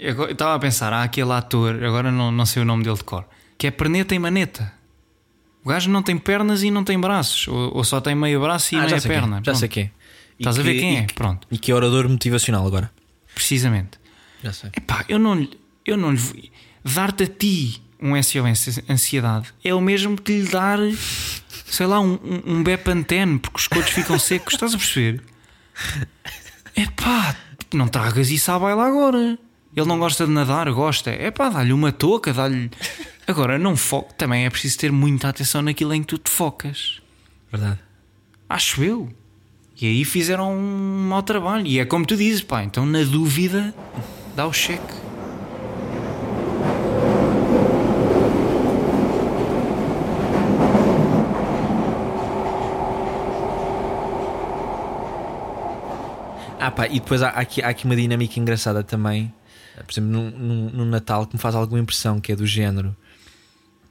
Eu 0.00 0.14
go- 0.14 0.26
eu 0.26 0.30
estava 0.30 0.54
a 0.54 0.58
pensar, 0.60 0.92
há 0.92 1.02
aquele 1.02 1.32
ator, 1.32 1.82
agora 1.82 2.12
não, 2.12 2.30
não 2.30 2.46
sei 2.46 2.62
o 2.62 2.64
nome 2.64 2.84
dele 2.84 2.94
de 2.96 3.02
cor, 3.02 3.24
que 3.58 3.66
é 3.66 3.70
perneta 3.72 4.14
e 4.14 4.18
maneta. 4.20 4.72
O 5.64 5.70
gajo 5.70 5.90
não 5.90 6.04
tem 6.04 6.16
pernas 6.16 6.62
e 6.62 6.70
não 6.70 6.84
tem 6.84 6.96
braços, 7.00 7.48
ou, 7.48 7.76
ou 7.78 7.82
só 7.82 8.00
tem 8.00 8.14
meio 8.14 8.40
braço 8.40 8.76
e 8.76 8.78
ah, 8.78 8.82
meia 8.86 9.00
perna. 9.00 9.36
quem. 9.42 9.44
Já 9.52 9.54
sei 9.58 9.68
quem. 9.68 9.84
E 9.84 9.90
Estás 10.38 10.56
a 10.56 10.62
ver 10.62 10.74
que- 10.74 10.78
quem 10.78 10.98
é? 10.98 11.00
E, 11.02 11.06
que- 11.06 11.14
Pronto, 11.14 11.48
e 11.50 11.58
que 11.58 11.72
é 11.72 11.74
orador 11.74 12.08
motivacional 12.08 12.64
agora. 12.64 12.92
precisamente. 13.34 13.98
Já 14.44 14.52
sei. 14.52 14.70
Epá, 14.76 15.04
eu 15.08 15.18
não 15.18 15.34
lhe. 15.34 15.50
Eu 15.84 15.96
não 15.96 16.12
lhe 16.12 16.16
vou- 16.16 16.36
Dar-te 16.84 17.24
a 17.24 17.26
ti 17.26 17.82
um 18.00 18.20
SOS 18.22 18.80
ansiedade 18.88 19.52
é 19.64 19.74
o 19.74 19.80
mesmo 19.80 20.16
que 20.16 20.40
lhe 20.40 20.48
dar, 20.48 20.78
sei 21.66 21.86
lá, 21.86 22.00
um, 22.00 22.14
um, 22.14 22.54
um 22.54 22.62
Bepantene, 22.62 23.38
porque 23.38 23.58
os 23.58 23.66
cotos 23.66 23.90
ficam 23.90 24.18
secos, 24.18 24.54
estás 24.54 24.74
a 24.74 24.78
perceber? 24.78 25.22
Epá, 26.76 27.34
não 27.74 27.88
tragas 27.88 28.30
isso 28.30 28.50
à 28.50 28.58
baila 28.58 28.86
agora. 28.86 29.38
Ele 29.76 29.86
não 29.86 29.98
gosta 29.98 30.26
de 30.26 30.32
nadar, 30.32 30.70
gosta. 30.72 31.10
É 31.10 31.30
pá, 31.30 31.48
dá-lhe 31.48 31.72
uma 31.72 31.92
touca, 31.92 32.32
dá-lhe. 32.32 32.70
Agora, 33.26 33.58
não 33.58 33.76
foca. 33.76 34.14
Também 34.14 34.46
é 34.46 34.50
preciso 34.50 34.78
ter 34.78 34.90
muita 34.90 35.28
atenção 35.28 35.60
naquilo 35.62 35.92
em 35.92 36.00
que 36.00 36.08
tu 36.08 36.18
te 36.18 36.30
focas. 36.30 37.00
Verdade. 37.50 37.78
Acho 38.48 38.82
eu. 38.82 39.12
E 39.80 39.86
aí 39.86 40.04
fizeram 40.04 40.56
um 40.56 41.08
mau 41.08 41.22
trabalho. 41.22 41.66
E 41.66 41.78
é 41.78 41.84
como 41.84 42.04
tu 42.04 42.16
dizes, 42.16 42.42
pá, 42.42 42.64
então 42.64 42.84
na 42.86 43.02
dúvida, 43.04 43.74
dá 44.34 44.46
o 44.46 44.52
cheque. 44.52 45.07
Ah, 56.68 56.70
pá, 56.70 56.86
e 56.86 57.00
depois 57.00 57.22
há, 57.22 57.28
há 57.28 57.40
aqui, 57.40 57.62
há 57.62 57.68
aqui 57.68 57.86
uma 57.86 57.96
dinâmica 57.96 58.38
engraçada 58.38 58.84
também. 58.84 59.32
Por 59.74 59.90
exemplo, 59.90 60.10
no, 60.10 60.30
no, 60.30 60.70
no 60.70 60.84
Natal 60.84 61.26
que 61.26 61.34
me 61.34 61.40
faz 61.40 61.54
alguma 61.54 61.80
impressão, 61.80 62.20
que 62.20 62.30
é 62.30 62.36
do 62.36 62.46
género. 62.46 62.94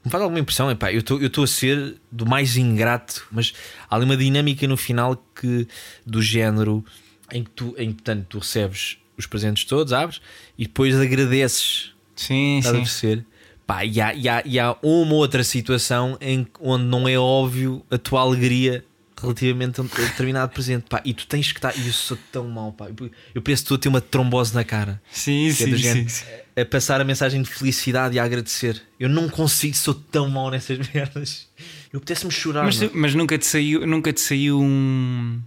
Me 0.05 0.11
faz 0.11 0.21
alguma 0.21 0.39
impressão, 0.39 0.69
epá, 0.69 0.93
eu 0.93 0.99
estou 0.99 1.43
a 1.43 1.47
ser 1.47 1.95
do 2.11 2.23
mais 2.23 2.55
ingrato, 2.55 3.25
mas 3.31 3.51
há 3.89 3.95
ali 3.95 4.05
uma 4.05 4.15
dinâmica 4.15 4.67
no 4.67 4.77
final 4.77 5.15
que 5.35 5.67
do 6.05 6.21
género 6.21 6.85
em 7.31 7.43
que 7.43 7.49
tu, 7.49 7.73
em, 7.79 7.91
portanto, 7.91 8.27
tu 8.29 8.39
recebes 8.39 8.97
os 9.17 9.25
presentes 9.25 9.65
todos, 9.65 9.91
abres 9.91 10.21
e 10.55 10.65
depois 10.65 10.95
agradeces. 10.95 11.93
Sim, 12.15 12.59
a 12.59 12.61
sim. 12.61 12.71
perceber? 12.73 13.25
Pá, 13.65 13.83
e, 13.83 13.99
há, 13.99 14.13
e, 14.13 14.29
há, 14.29 14.43
e 14.45 14.59
há 14.59 14.77
uma 14.83 15.15
outra 15.15 15.43
situação 15.43 16.15
em, 16.21 16.45
onde 16.61 16.85
não 16.85 17.07
é 17.07 17.17
óbvio 17.17 17.83
a 17.89 17.97
tua 17.97 18.21
alegria 18.21 18.85
relativamente 19.21 19.79
a 19.79 19.83
um 19.83 19.87
determinado 19.87 20.51
presente. 20.51 20.85
Pá, 20.89 21.01
e 21.03 21.13
tu 21.13 21.25
tens 21.27 21.51
que 21.51 21.57
estar. 21.57 21.77
E 21.77 21.87
eu 21.87 21.93
sou 21.93 22.17
tão 22.31 22.47
mau, 22.47 22.71
pá. 22.71 22.87
Eu- 23.33 23.41
penso 23.41 23.63
que 23.63 23.67
tu 23.69 23.75
a 23.75 23.77
ter 23.77 23.89
uma 23.89 24.01
trombose 24.01 24.53
na 24.53 24.63
cara. 24.63 25.01
Sim, 25.11 25.53
Que 25.55 25.63
é 25.63 25.67
do 25.67 25.77
género, 25.77 26.07
A 26.55 26.65
passar 26.65 26.99
a 27.01 27.03
mensagem 27.03 27.41
de 27.41 27.49
felicidade 27.49 28.15
e 28.15 28.19
a 28.19 28.23
agradecer. 28.23 28.81
Eu 28.99 29.09
não 29.09 29.29
consigo, 29.29 29.75
sou 29.75 29.93
tão 29.93 30.29
mau 30.29 30.49
nessas 30.51 30.77
merdas. 30.93 31.47
Eu 31.91 31.97
apetece-me 31.97 32.31
chorar. 32.31 32.63
Mas, 32.65 32.79
mas 32.93 33.15
nunca, 33.15 33.37
te 33.37 33.45
saiu, 33.45 33.85
nunca 33.87 34.11
te 34.13 34.21
saiu 34.21 34.59
um. 34.61 35.39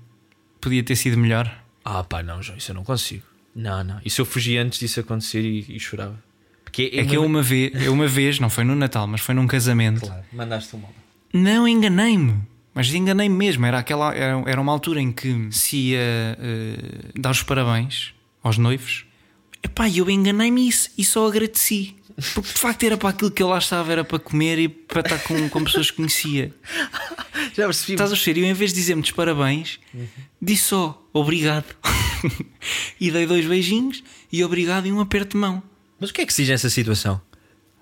Podia 0.61 0.83
ter 0.83 0.97
sido 0.97 1.17
melhor. 1.17 1.51
Ah, 1.85 2.05
pá, 2.05 2.23
não, 2.23 2.43
João, 2.43 2.59
isso 2.59 2.71
eu 2.71 2.75
não 2.75 2.85
consigo. 2.85 3.23
Não, 3.55 3.83
não. 3.83 4.01
Isso 4.05 4.21
eu 4.21 4.25
fugi 4.27 4.57
antes 4.59 4.79
disso 4.79 5.01
acontecer 5.01 5.43
e, 5.43 5.65
e 5.77 5.81
chorava. 5.81 6.23
Porque 6.65 6.91
É 6.95 7.05
que 7.05 7.17
eu 7.17 7.25
uma 7.25 7.43
vez, 7.43 7.73
eu 7.85 7.93
uma 7.93 8.07
vez, 8.07 8.39
não 8.39 8.49
foi 8.49 8.63
no 8.63 8.77
Natal, 8.77 9.07
mas 9.07 9.21
foi 9.21 9.35
num 9.35 9.47
casamento. 9.47 10.03
Claro, 10.03 10.23
mandaste 10.33 10.77
uma. 10.77 10.89
Não, 11.33 11.67
enganei-me. 11.67 12.41
Mas 12.81 12.95
enganei-me 12.95 13.37
mesmo. 13.37 13.67
Era, 13.67 13.79
aquela, 13.79 14.15
era, 14.15 14.43
era 14.47 14.59
uma 14.59 14.73
altura 14.73 15.03
em 15.03 15.13
que 15.13 15.49
se 15.51 15.77
ia 15.77 15.99
eh, 16.01 17.11
dar 17.15 17.31
os 17.31 17.43
parabéns 17.43 18.15
aos 18.43 18.57
noivos. 18.57 19.05
Epá, 19.63 19.87
eu 19.87 20.09
enganei-me 20.09 20.71
e, 20.71 20.73
e 20.97 21.05
só 21.05 21.29
agradeci. 21.29 21.95
Porque 22.33 22.51
de 22.55 22.59
facto 22.59 22.83
era 22.85 22.97
para 22.97 23.11
aquilo 23.11 23.31
que 23.31 23.43
eu 23.43 23.49
lá 23.49 23.59
estava, 23.59 23.93
era 23.93 24.03
para 24.03 24.19
comer 24.19 24.59
e 24.59 24.67
para 24.67 25.03
estar 25.03 25.19
com, 25.19 25.47
com 25.51 25.63
pessoas 25.63 25.91
que 25.91 25.99
conhecia. 25.99 26.55
Já 27.53 27.67
percebi. 27.67 27.93
Estás 27.93 28.15
a? 28.15 28.31
E 28.31 28.41
eu, 28.41 28.47
em 28.47 28.55
vez 28.55 28.73
de 28.73 28.81
dizer-me 28.81 29.13
parabéns, 29.13 29.79
disse 30.41 30.63
só 30.63 31.07
obrigado. 31.13 31.67
e 32.99 33.11
dei 33.11 33.27
dois 33.27 33.45
beijinhos 33.45 34.03
e 34.33 34.43
obrigado 34.43 34.87
e 34.87 34.93
um 34.93 35.01
aperto 35.01 35.33
de 35.33 35.37
mão. 35.37 35.63
Mas 36.01 36.09
o 36.09 36.15
que 36.15 36.23
é 36.23 36.25
que 36.25 36.33
se 36.33 36.45
diz 36.45 36.49
nessa 36.49 36.71
situação? 36.71 37.21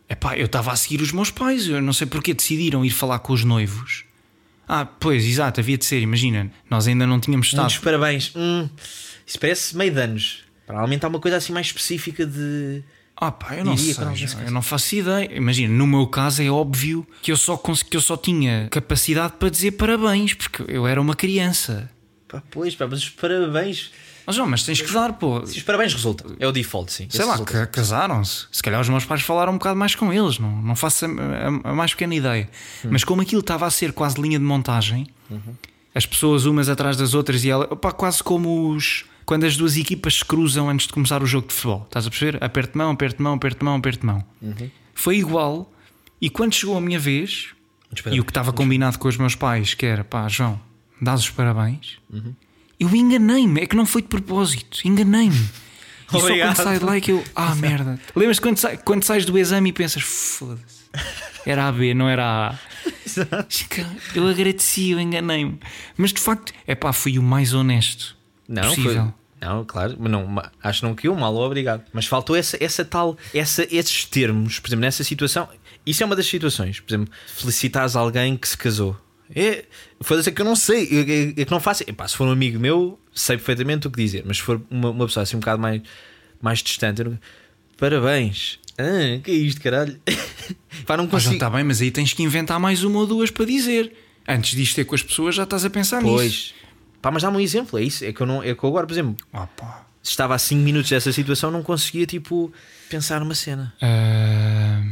Epá, 0.08 0.36
eu 0.36 0.46
estava 0.46 0.72
a 0.72 0.76
seguir 0.76 1.00
os 1.00 1.12
meus 1.12 1.30
pais, 1.30 1.68
eu 1.68 1.80
não 1.80 1.92
sei 1.92 2.08
porque 2.08 2.34
decidiram 2.34 2.84
ir 2.84 2.90
falar 2.90 3.20
com 3.20 3.32
os 3.32 3.44
noivos. 3.44 4.07
Ah, 4.68 4.84
pois, 4.84 5.24
exato, 5.24 5.60
havia 5.60 5.78
de 5.78 5.84
ser, 5.84 6.00
imagina, 6.00 6.50
nós 6.68 6.86
ainda 6.86 7.06
não 7.06 7.18
tínhamos 7.18 7.46
estado. 7.46 7.62
Muitos 7.62 7.78
parabéns. 7.78 8.32
Hum, 8.36 8.68
isso 9.26 9.38
parece 9.38 9.76
meio 9.76 9.90
de 9.92 10.00
anos. 10.00 10.44
Provavelmente 10.66 11.04
há 11.06 11.08
uma 11.08 11.18
coisa 11.20 11.38
assim 11.38 11.52
mais 11.52 11.66
específica 11.68 12.26
de. 12.26 12.82
Ah, 13.16 13.32
pá, 13.32 13.56
eu 13.56 13.64
não 13.64 13.74
Diria 13.74 13.94
sei, 13.94 14.44
eu 14.46 14.50
não 14.52 14.62
faço 14.62 14.94
ideia. 14.94 15.28
Imagina, 15.34 15.72
no 15.74 15.86
meu 15.86 16.06
caso 16.06 16.42
é 16.42 16.48
óbvio 16.50 17.04
que 17.22 17.32
eu 17.32 17.36
só 17.36 17.56
cons- 17.56 17.82
que 17.82 17.96
eu 17.96 18.00
só 18.00 18.16
tinha 18.16 18.68
capacidade 18.70 19.32
para 19.38 19.48
dizer 19.48 19.72
parabéns, 19.72 20.34
porque 20.34 20.62
eu 20.68 20.86
era 20.86 21.00
uma 21.00 21.14
criança. 21.16 21.90
Pá, 22.28 22.42
pois, 22.50 22.76
pá, 22.76 22.86
mas 22.86 23.00
os 23.02 23.08
parabéns. 23.08 23.90
Mas, 24.28 24.36
não, 24.36 24.46
mas 24.46 24.62
tens 24.62 24.82
que 24.82 24.92
dar, 24.92 25.14
pô. 25.14 25.44
Se 25.46 25.56
os 25.56 25.62
parabéns 25.62 25.94
resultam, 25.94 26.36
é 26.38 26.46
o 26.46 26.52
default, 26.52 26.92
sim. 26.92 27.06
Sei 27.08 27.18
Esse 27.18 27.26
lá, 27.26 27.32
resulta. 27.32 27.50
ca- 27.52 27.66
casaram-se. 27.66 28.46
Se 28.52 28.62
calhar 28.62 28.78
os 28.78 28.88
meus 28.88 29.06
pais 29.06 29.22
falaram 29.22 29.54
um 29.54 29.56
bocado 29.56 29.78
mais 29.78 29.94
com 29.94 30.12
eles, 30.12 30.38
não, 30.38 30.54
não 30.62 30.76
faço 30.76 31.06
a, 31.06 31.08
a- 31.08 31.70
a 31.70 31.74
mais 31.74 31.92
pequena 31.92 32.14
ideia. 32.14 32.50
Hum. 32.84 32.88
Mas 32.90 33.04
como 33.04 33.22
aquilo 33.22 33.40
estava 33.40 33.64
a 33.66 33.70
ser 33.70 33.92
quase 33.94 34.20
linha 34.20 34.38
de 34.38 34.44
montagem, 34.44 35.06
Uhum. 35.30 35.54
as 35.94 36.04
pessoas 36.04 36.44
umas 36.44 36.68
atrás 36.68 36.96
das 36.96 37.14
outras 37.14 37.42
e 37.42 37.48
ela, 37.50 37.66
opá, 37.70 37.90
quase 37.90 38.22
como 38.22 38.68
os. 38.70 39.06
Quando 39.24 39.44
as 39.44 39.56
duas 39.56 39.76
equipas 39.76 40.16
se 40.16 40.24
cruzam 40.24 40.68
antes 40.70 40.86
de 40.86 40.92
começar 40.92 41.22
o 41.22 41.26
jogo 41.26 41.48
de 41.48 41.54
futebol, 41.54 41.84
estás 41.86 42.06
a 42.06 42.10
perceber? 42.10 42.42
Aperto 42.44 42.76
mão, 42.78 42.90
aperto 42.92 43.22
mão, 43.22 43.34
aperto 43.34 43.64
mão, 43.64 43.76
aperto 43.76 44.06
mão. 44.06 44.24
Uhum. 44.42 44.70
Foi 44.94 45.16
igual. 45.18 45.72
E 46.20 46.28
quando 46.28 46.54
chegou 46.54 46.76
a 46.76 46.80
minha 46.82 46.98
vez, 46.98 47.48
e 48.12 48.20
o 48.20 48.24
que 48.24 48.30
estava 48.30 48.52
combinado 48.52 48.98
com 48.98 49.08
os 49.08 49.16
meus 49.16 49.34
pais, 49.34 49.72
que 49.72 49.86
era 49.86 50.04
pá, 50.04 50.28
João, 50.28 50.60
dás 51.00 51.20
os 51.20 51.30
parabéns. 51.30 51.98
Uhum. 52.12 52.34
Eu 52.78 52.94
enganei-me, 52.94 53.60
é 53.62 53.66
que 53.66 53.74
não 53.76 53.84
foi 53.86 54.02
de 54.02 54.08
propósito, 54.08 54.80
enganei-me. 54.84 55.34
E 56.08 56.12
só 56.12 56.18
Obrigado. 56.18 56.54
quando 56.56 56.64
sai 56.64 56.78
de 56.78 56.84
lá 56.84 56.96
é 56.96 57.00
que 57.00 57.12
eu. 57.12 57.24
Ah, 57.34 57.54
merda. 57.54 58.00
Lembras-te 58.16 58.40
quando, 58.40 58.56
sai, 58.56 58.76
quando 58.78 59.04
sais 59.04 59.24
do 59.24 59.36
exame 59.36 59.70
e 59.70 59.72
pensas, 59.72 60.02
foda-se, 60.02 60.84
era 61.44 61.68
a 61.68 61.72
B, 61.72 61.92
não 61.92 62.08
era 62.08 62.24
a 62.24 62.48
A. 62.50 62.58
Eu 64.14 64.26
agradeci, 64.28 64.90
eu 64.90 65.00
enganei-me. 65.00 65.58
Mas 65.96 66.12
de 66.12 66.20
facto, 66.20 66.52
é 66.66 66.74
pá, 66.74 66.92
fui 66.92 67.18
o 67.18 67.22
mais 67.22 67.52
honesto 67.52 68.16
Não, 68.48 68.62
foi. 68.64 68.76
possível. 68.76 69.14
Não, 69.40 69.64
claro, 69.64 69.96
mas 69.98 70.10
não, 70.10 70.42
acho 70.62 70.80
que 70.80 70.86
não 70.86 70.94
caiu 70.94 71.14
mal, 71.14 71.34
obrigado. 71.36 71.84
Mas 71.92 72.06
faltou 72.06 72.34
essa, 72.34 72.56
essa 72.62 72.84
tal, 72.84 73.16
essa, 73.32 73.66
esses 73.70 74.04
termos, 74.04 74.58
por 74.58 74.68
exemplo, 74.68 74.80
nessa 74.80 75.04
situação. 75.04 75.48
Isso 75.86 76.02
é 76.02 76.06
uma 76.06 76.16
das 76.16 76.26
situações, 76.26 76.80
por 76.80 76.92
exemplo, 76.92 77.12
felicitares 77.36 77.94
alguém 77.94 78.36
que 78.36 78.48
se 78.48 78.58
casou. 78.58 78.96
É, 79.34 79.64
foda-se, 80.00 80.28
é 80.28 80.32
que 80.32 80.40
eu 80.40 80.44
não 80.44 80.56
sei, 80.56 80.84
é, 80.90 81.00
é- 81.38 81.42
é 81.42 81.44
que 81.44 81.50
não 81.50 81.60
faço. 81.60 81.82
Epá, 81.86 82.06
se 82.08 82.16
for 82.16 82.26
um 82.26 82.30
amigo 82.32 82.58
meu, 82.58 82.98
sei 83.14 83.36
perfeitamente 83.36 83.86
o 83.86 83.90
que 83.90 84.02
dizer, 84.02 84.22
mas 84.26 84.38
se 84.38 84.42
for 84.42 84.60
uma, 84.70 84.90
uma 84.90 85.06
pessoa 85.06 85.22
assim 85.22 85.36
um 85.36 85.40
bocado 85.40 85.60
mais, 85.60 85.82
mais 86.40 86.62
distante, 86.62 87.04
não- 87.04 87.18
parabéns. 87.76 88.58
Ah, 88.78 89.20
que 89.22 89.30
é 89.30 89.34
isto, 89.34 89.60
caralho? 89.60 90.00
Pá, 90.86 90.96
não 90.96 91.06
consigo. 91.06 91.34
está 91.34 91.50
bem, 91.50 91.64
mas 91.64 91.80
aí 91.80 91.90
tens 91.90 92.12
que 92.12 92.22
inventar 92.22 92.58
mais 92.60 92.82
uma 92.84 93.00
ou 93.00 93.06
duas 93.06 93.30
para 93.30 93.44
dizer. 93.44 93.92
Antes 94.26 94.54
disto 94.56 94.76
ter 94.76 94.84
com 94.84 94.94
as 94.94 95.02
pessoas, 95.02 95.34
já 95.34 95.42
estás 95.44 95.64
a 95.64 95.70
pensar 95.70 96.00
nisso. 96.02 96.14
Pois, 96.14 96.54
pá, 97.02 97.10
mas 97.10 97.22
dá-me 97.22 97.36
um 97.38 97.40
exemplo, 97.40 97.78
é 97.78 97.82
isso. 97.82 98.04
É 98.04 98.12
que 98.12 98.20
eu, 98.20 98.26
não, 98.26 98.42
é 98.42 98.54
que 98.54 98.62
eu 98.62 98.68
agora, 98.68 98.86
por 98.86 98.92
exemplo, 98.92 99.16
se 100.02 100.10
estava 100.10 100.34
a 100.34 100.38
5 100.38 100.62
minutos 100.62 100.90
dessa 100.90 101.12
situação, 101.12 101.50
não 101.50 101.62
conseguia, 101.62 102.06
tipo, 102.06 102.52
pensar 102.88 103.20
numa 103.20 103.34
cena. 103.34 103.74
Ah, 103.82 104.82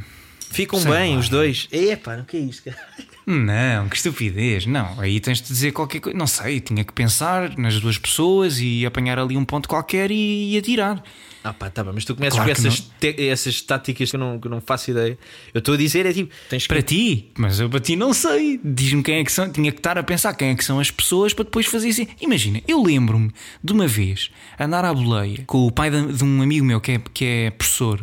Ficam 0.50 0.79
Sei 0.81 0.91
bem 0.91 1.15
lá. 1.15 1.21
os 1.21 1.29
dois. 1.29 1.69
Epá, 1.73 2.17
o 2.17 2.25
que 2.25 2.37
é 2.37 2.41
isto? 2.41 2.65
cara? 2.65 2.79
Não, 3.26 3.88
que 3.88 3.97
estupidez. 3.97 4.67
Não, 4.67 5.00
aí 5.00 5.19
tens 5.21 5.41
de 5.43 5.49
dizer 5.49 5.73
qualquer 5.73 6.00
coisa. 6.00 6.17
Não 6.17 6.26
sei, 6.26 6.61
tinha 6.61 6.85
que 6.85 6.93
pensar 6.93 7.57
nas 7.59 7.81
duas 7.81 7.99
pessoas 7.99 8.61
e 8.61 8.87
apanhar 8.87 9.19
ali 9.19 9.37
um 9.37 9.45
ponto 9.45 9.69
qualquer 9.69 10.11
e, 10.11 10.55
e 10.55 10.59
atirar. 10.59 11.03
Ah, 11.43 11.53
pá, 11.53 11.69
tá 11.71 11.83
bem, 11.85 11.93
mas 11.95 12.05
tu 12.05 12.15
começas 12.15 12.37
Claro 12.38 12.53
com 12.55 12.67
essas, 12.69 12.81
te- 13.00 13.29
essas 13.29 13.61
táticas 13.61 14.11
que 14.11 14.17
eu, 14.17 14.21
não, 14.21 14.41
que 14.41 14.47
eu 14.47 14.50
não 14.50 14.61
faço 14.61 14.91
ideia. 14.91 15.17
Eu 15.55 15.59
estou 15.61 15.75
a 15.75 15.76
dizer, 15.76 16.05
é 16.07 16.12
tipo, 16.12 16.33
tens 16.49 16.62
que. 16.62 16.69
Para 16.69 16.83
ti, 16.83 17.31
mas 17.38 17.61
eu 17.61 17.69
para 17.71 17.79
ti 17.81 17.95
não 17.97 18.12
sei. 18.12 18.61
Diz-me 18.65 19.03
quem 19.03 19.17
é 19.19 19.25
que 19.25 19.31
são. 19.33 19.50
Tinha 19.50 19.71
que 19.73 19.79
estar 19.79 19.97
a 19.99 20.03
pensar 20.03 20.33
quem 20.35 20.50
é 20.50 20.55
que 20.55 20.65
são 20.65 20.79
as 20.81 20.91
pessoas 20.91 21.33
para 21.35 21.45
depois 21.45 21.67
fazer 21.67 21.88
assim. 21.88 22.07
Imagina, 22.21 22.61
eu 22.67 22.83
lembro-me 22.83 23.31
de 23.62 23.73
uma 23.73 23.87
vez 23.87 24.31
andar 24.59 24.85
à 24.85 24.93
boleia 24.95 25.43
com 25.47 25.67
o 25.67 25.71
pai 25.73 25.91
de, 25.91 26.12
de 26.12 26.25
um 26.25 26.43
amigo 26.43 26.65
meu 26.65 26.81
que 26.81 26.93
é, 26.93 27.00
que 27.12 27.25
é 27.25 27.50
professor 27.50 28.03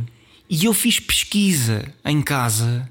e 0.56 0.66
eu 0.66 0.74
fiz 0.74 1.00
pesquisa 1.00 1.92
em 2.06 2.22
casa 2.22 2.88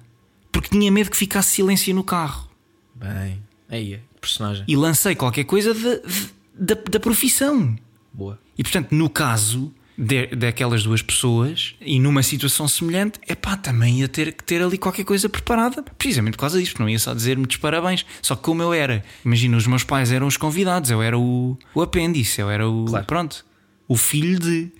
porque 0.50 0.68
tinha 0.70 0.90
medo 0.90 1.10
que 1.10 1.16
ficasse 1.16 1.50
silêncio 1.50 1.94
no 1.94 2.02
carro. 2.04 2.48
Bem, 2.94 3.42
aí, 3.68 4.00
personagem. 4.20 4.64
E 4.68 4.76
lancei 4.76 5.14
qualquer 5.14 5.44
coisa 5.44 5.72
de- 5.72 5.80
de- 6.00 6.28
da, 6.54 6.74
da 6.74 7.00
profissão. 7.00 7.76
Boa. 8.12 8.38
E 8.58 8.62
portanto, 8.62 8.92
no 8.94 9.08
caso 9.08 9.72
de- 9.96 10.26
daquelas 10.34 10.82
duas 10.82 11.00
pessoas 11.02 11.74
e 11.80 11.98
numa 11.98 12.22
situação 12.22 12.66
semelhante, 12.68 13.18
é 13.26 13.34
pá, 13.34 13.56
também 13.56 14.00
ia 14.00 14.08
ter 14.08 14.32
que 14.32 14.42
ter 14.44 14.60
ali 14.62 14.76
qualquer 14.76 15.04
coisa 15.04 15.28
preparada, 15.28 15.82
precisamente 15.96 16.34
por 16.34 16.40
causa 16.40 16.58
disso, 16.58 16.72
porque 16.72 16.82
não 16.82 16.90
ia 16.90 16.98
só 16.98 17.14
dizer-me 17.14 17.46
dos 17.46 17.56
parabéns. 17.56 18.04
Só 18.20 18.34
que 18.36 18.42
como 18.42 18.62
eu 18.62 18.72
era, 18.74 19.04
imagina, 19.24 19.56
os 19.56 19.66
meus 19.66 19.84
pais 19.84 20.10
eram 20.12 20.26
os 20.26 20.36
convidados, 20.36 20.90
eu 20.90 21.00
era 21.00 21.18
o, 21.18 21.56
o 21.74 21.80
apêndice, 21.82 22.40
eu 22.40 22.50
era 22.50 22.68
o. 22.68 22.84
Claro. 22.86 23.06
Pronto, 23.06 23.44
o 23.88 23.96
filho 23.96 24.38
de. 24.38 24.70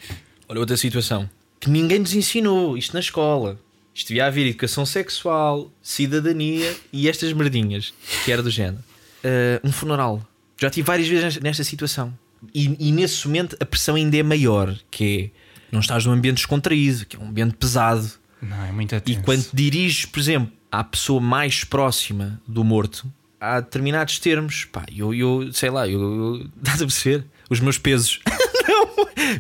Olha, 0.48 0.60
outra 0.60 0.76
situação 0.76 1.30
que 1.62 1.70
ninguém 1.70 2.00
nos 2.00 2.12
ensinou 2.12 2.76
isto 2.76 2.92
na 2.92 2.98
escola. 3.00 3.56
Isto 3.94 4.08
devia 4.08 4.26
haver 4.26 4.46
educação 4.48 4.84
sexual, 4.84 5.70
cidadania 5.80 6.74
e 6.92 7.08
estas 7.08 7.32
merdinhas, 7.32 7.94
que 8.24 8.32
era 8.32 8.42
do 8.42 8.50
género. 8.50 8.82
Ah, 9.22 9.60
um 9.62 9.70
funeral. 9.70 10.26
Já 10.60 10.68
tive 10.70 10.84
várias 10.86 11.06
vezes 11.08 11.38
nesta- 11.40 11.62
situação. 11.62 12.12
E, 12.52 12.74
e 12.88 12.90
nesse 12.90 13.24
momento 13.28 13.56
a 13.60 13.64
pressão 13.64 13.94
ainda 13.94 14.16
é 14.16 14.22
maior, 14.24 14.76
que 14.90 15.30
é 15.32 15.42
não 15.70 15.78
estás 15.78 16.04
num 16.04 16.12
ambiente 16.12 16.38
descontraído, 16.38 17.06
que 17.06 17.16
é 17.16 17.18
um 17.20 17.28
ambiente 17.28 17.54
pesado. 17.54 18.10
Não, 18.42 18.64
é 18.64 18.72
muito 18.72 18.92
E 18.92 18.96
atento. 18.96 19.22
quando 19.22 19.46
diriges, 19.54 20.04
por 20.04 20.18
exemplo, 20.18 20.50
à 20.70 20.82
pessoa 20.82 21.20
mais 21.20 21.62
próxima 21.62 22.40
do 22.48 22.64
morto, 22.64 23.06
há 23.40 23.60
determinados 23.60 24.18
termos, 24.18 24.64
pá, 24.64 24.84
eu, 24.92 25.14
eu 25.14 25.52
sei 25.52 25.70
lá, 25.70 25.86
eu, 25.88 26.00
eu 26.00 26.46
estás 26.58 26.82
a 26.82 26.86
perceber? 26.86 27.24
Os 27.48 27.60
meus 27.60 27.78
pesos. 27.78 28.18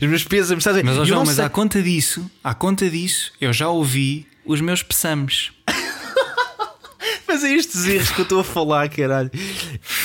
Os 0.00 0.08
meus 0.08 0.24
pêsames, 0.24 0.62
estás 0.62 0.76
a 0.76 0.80
ver? 0.80 0.84
Mas, 0.84 0.96
ó 0.98 1.00
Eu 1.02 1.06
João, 1.06 1.24
mas 1.24 1.36
sei- 1.36 1.44
à 1.44 1.48
conta 1.48 1.82
disso, 1.82 2.30
à 2.42 2.54
conta 2.54 2.88
disso, 2.90 3.32
eu 3.40 3.52
já 3.52 3.68
ouvi 3.68 4.26
os 4.44 4.60
meus 4.60 4.82
pesames. 4.82 5.50
Mas 7.26 7.42
é 7.44 7.54
estes 7.54 7.84
erros 7.86 8.10
que 8.10 8.20
eu 8.20 8.24
estou 8.24 8.40
a 8.40 8.44
falar, 8.44 8.88
caralho. 8.90 9.30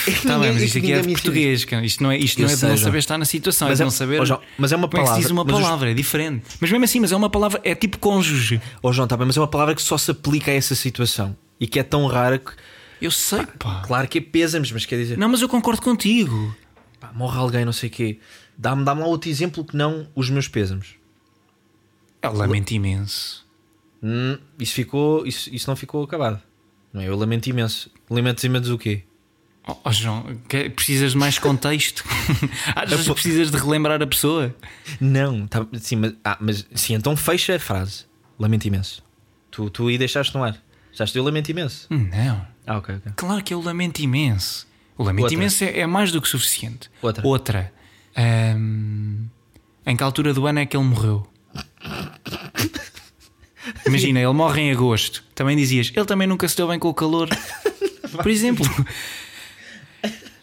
É 0.08 0.12
que 0.12 0.26
Tá 0.26 0.36
ninguém- 0.36 0.40
bem, 0.40 0.54
mas 0.54 0.62
é 0.62 0.66
isto 0.66 0.74
que 0.74 0.80
aqui 0.80 0.92
é 0.94 1.02
de 1.02 1.08
português. 1.10 1.66
cara. 1.66 1.86
Isto 1.86 2.02
não 2.02 2.10
é, 2.12 2.18
isto 2.18 2.40
Eu 2.40 2.46
não 2.48 2.54
é 2.54 2.56
de 2.56 2.66
não 2.66 2.78
saber 2.78 2.98
estar 3.00 3.18
na 3.18 3.26
situação, 3.26 3.68
Mas 3.68 3.80
é 3.80 3.84
é- 3.84 3.86
de 3.86 3.92
não 3.92 3.98
saber. 3.98 4.22
ó, 4.22 4.26
João, 4.26 4.42
mas 4.58 4.72
é 4.72 4.76
uma 4.78 4.86
é 4.86 4.90
que 4.90 4.96
se 4.96 5.02
diz 5.02 5.08
palavra, 5.10 5.34
uma 5.34 5.44
mas 5.44 5.56
os- 5.56 5.62
palavra, 5.62 5.92
é 5.92 5.94
diferente. 5.94 6.46
Mas 6.62 6.72
mesmo 6.72 6.86
assim, 6.86 7.00
mas 7.02 7.12
é 7.12 7.16
uma 7.18 7.30
palavra, 7.30 7.60
é 7.66 7.76
tipo 7.76 7.98
cônjuge. 8.00 8.62
Oh 8.82 8.94
João, 8.94 9.08
tá 9.08 9.18
bem, 9.18 9.28
mas 9.28 9.36
é 9.36 9.42
uma 9.42 9.48
palavra 9.48 9.76
que 9.76 9.82
só 9.82 9.98
se 9.98 10.10
aplica 10.12 10.52
a 10.52 10.54
essa 10.54 10.74
situação 10.74 11.36
e 11.60 11.68
que 11.68 11.78
é 11.80 11.84
tão 11.84 12.08
rara 12.08 12.38
que, 12.40 12.52
Eu 13.02 13.12
sei, 13.12 13.46
pá. 13.60 13.84
claro 13.86 14.08
que 14.08 14.20
é 14.20 14.22
pêsames, 14.22 14.72
mas 14.72 14.86
quer 14.86 14.96
dizer, 14.98 15.18
Não, 15.18 15.28
mas 15.28 15.42
eu 15.42 15.50
concordo 15.50 15.82
contigo. 15.82 16.56
pá, 17.00 17.12
morre 17.14 17.38
alguém, 17.40 17.66
não 17.66 17.74
sei 17.74 17.90
o 17.90 17.92
quê. 17.92 18.20
Dá-me 18.58 18.84
dá 18.84 18.94
lá 18.94 19.06
outro 19.06 19.30
exemplo 19.30 19.64
que 19.64 19.76
não 19.76 20.08
os 20.16 20.30
meus 20.30 20.48
pêsames. 20.48 20.96
Eu 22.22 22.34
lamento 22.34 22.72
imenso. 22.72 23.46
Hum, 24.02 24.38
isso 24.60 24.74
ficou, 24.74 25.26
isso, 25.26 25.54
isso 25.54 25.70
não 25.70 25.76
ficou 25.76 26.04
acabado. 26.04 26.42
Não 26.92 27.02
é? 27.02 27.08
Eu 27.08 27.16
lamento 27.16 27.48
imenso. 27.48 27.92
Lamento 28.10 28.44
imenso 28.44 28.74
o 28.74 28.78
quê? 28.78 29.04
Oh, 29.68 29.76
oh, 29.84 29.92
João, 29.92 30.24
precisas 30.76 31.12
de 31.12 31.18
mais 31.18 31.38
contexto? 31.38 32.04
Às 32.74 32.90
vezes 32.90 33.08
precisas 33.10 33.52
de 33.52 33.58
relembrar 33.58 34.02
a 34.02 34.08
pessoa. 34.08 34.56
Não, 35.00 35.46
tá, 35.46 35.66
sim, 35.80 35.98
mas, 35.98 36.14
ah, 36.24 36.38
mas 36.40 36.66
sim, 36.74 36.94
então 36.94 37.18
fecha 37.18 37.56
a 37.56 37.60
frase. 37.60 38.06
Lamento 38.40 38.66
imenso. 38.66 39.04
Tu, 39.52 39.70
tu 39.70 39.88
aí 39.88 39.98
deixaste 39.98 40.34
no 40.34 40.44
ar. 40.44 40.58
Já 40.94 41.06
eu 41.14 41.24
lamento 41.24 41.50
imenso. 41.50 41.88
Não. 41.90 42.48
Ah, 42.66 42.78
ok, 42.78 42.96
ok. 42.96 43.12
Claro 43.16 43.44
que 43.44 43.54
eu 43.54 43.62
lamento 43.62 44.00
imenso. 44.00 44.68
O 44.98 45.04
lamento 45.04 45.26
Outra. 45.26 45.36
imenso 45.36 45.64
é, 45.64 45.80
é 45.80 45.86
mais 45.86 46.12
do 46.12 46.22
que 46.22 46.28
suficiente. 46.28 46.90
Outra. 47.02 47.28
Outra. 47.28 47.74
Ahm, 48.18 49.28
em 49.86 49.96
que 49.96 50.04
altura 50.04 50.34
do 50.34 50.48
ano 50.48 50.60
é 50.60 50.66
que 50.66 50.76
ele 50.76 50.84
morreu? 50.84 51.28
Imagina, 53.86 54.20
ele 54.20 54.34
morre 54.34 54.62
em 54.62 54.72
agosto. 54.72 55.24
Também 55.36 55.56
dizias, 55.56 55.92
ele 55.96 56.06
também 56.06 56.28
nunca 56.28 56.48
se 56.48 56.58
deu 56.58 56.68
bem 56.68 56.80
com 56.80 56.90
o 56.90 56.94
calor. 56.94 57.30
Por 58.12 58.30
exemplo. 58.30 58.66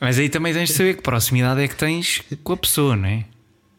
Mas 0.01 0.19
aí 0.19 0.29
também 0.29 0.53
tens 0.53 0.69
de 0.69 0.75
saber 0.75 0.97
que 0.97 1.03
proximidade 1.03 1.61
é 1.61 1.69
que 1.69 1.75
tens 1.75 2.23
com 2.43 2.53
a 2.53 2.57
pessoa, 2.57 2.95
não 2.97 3.09
é? 3.09 3.25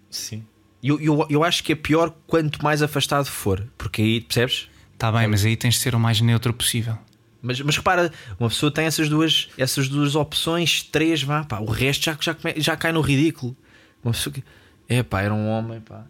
Sim. 0.09 0.43
Eu, 0.83 0.99
eu, 0.99 1.25
eu 1.29 1.43
acho 1.43 1.63
que 1.63 1.71
é 1.71 1.75
pior 1.75 2.13
quanto 2.27 2.63
mais 2.63 2.81
afastado 2.81 3.25
for. 3.25 3.65
Porque 3.77 4.01
aí, 4.01 4.21
percebes? 4.21 4.69
Está 4.93 5.11
bem, 5.11 5.27
mas 5.27 5.45
aí 5.45 5.55
tens 5.55 5.75
de 5.75 5.79
ser 5.79 5.95
o 5.95 5.99
mais 5.99 6.19
neutro 6.21 6.53
possível. 6.53 6.97
Mas, 7.41 7.61
mas 7.61 7.77
repara, 7.77 8.11
uma 8.39 8.49
pessoa 8.49 8.71
tem 8.71 8.85
essas 8.85 9.07
duas, 9.07 9.49
essas 9.57 9.87
duas 9.87 10.15
opções, 10.15 10.81
três, 10.83 11.21
vá, 11.21 11.43
pá, 11.43 11.59
o 11.59 11.65
resto 11.65 12.05
já, 12.05 12.17
já, 12.19 12.35
já 12.57 12.75
cai 12.75 12.91
no 12.91 13.01
ridículo. 13.01 13.55
Uma 14.05 14.13
pessoa 14.13 14.31
que. 14.33 14.43
É 14.87 15.01
pá, 15.03 15.21
era 15.23 15.33
um 15.33 15.49
homem, 15.49 15.81
pá. 15.81 16.05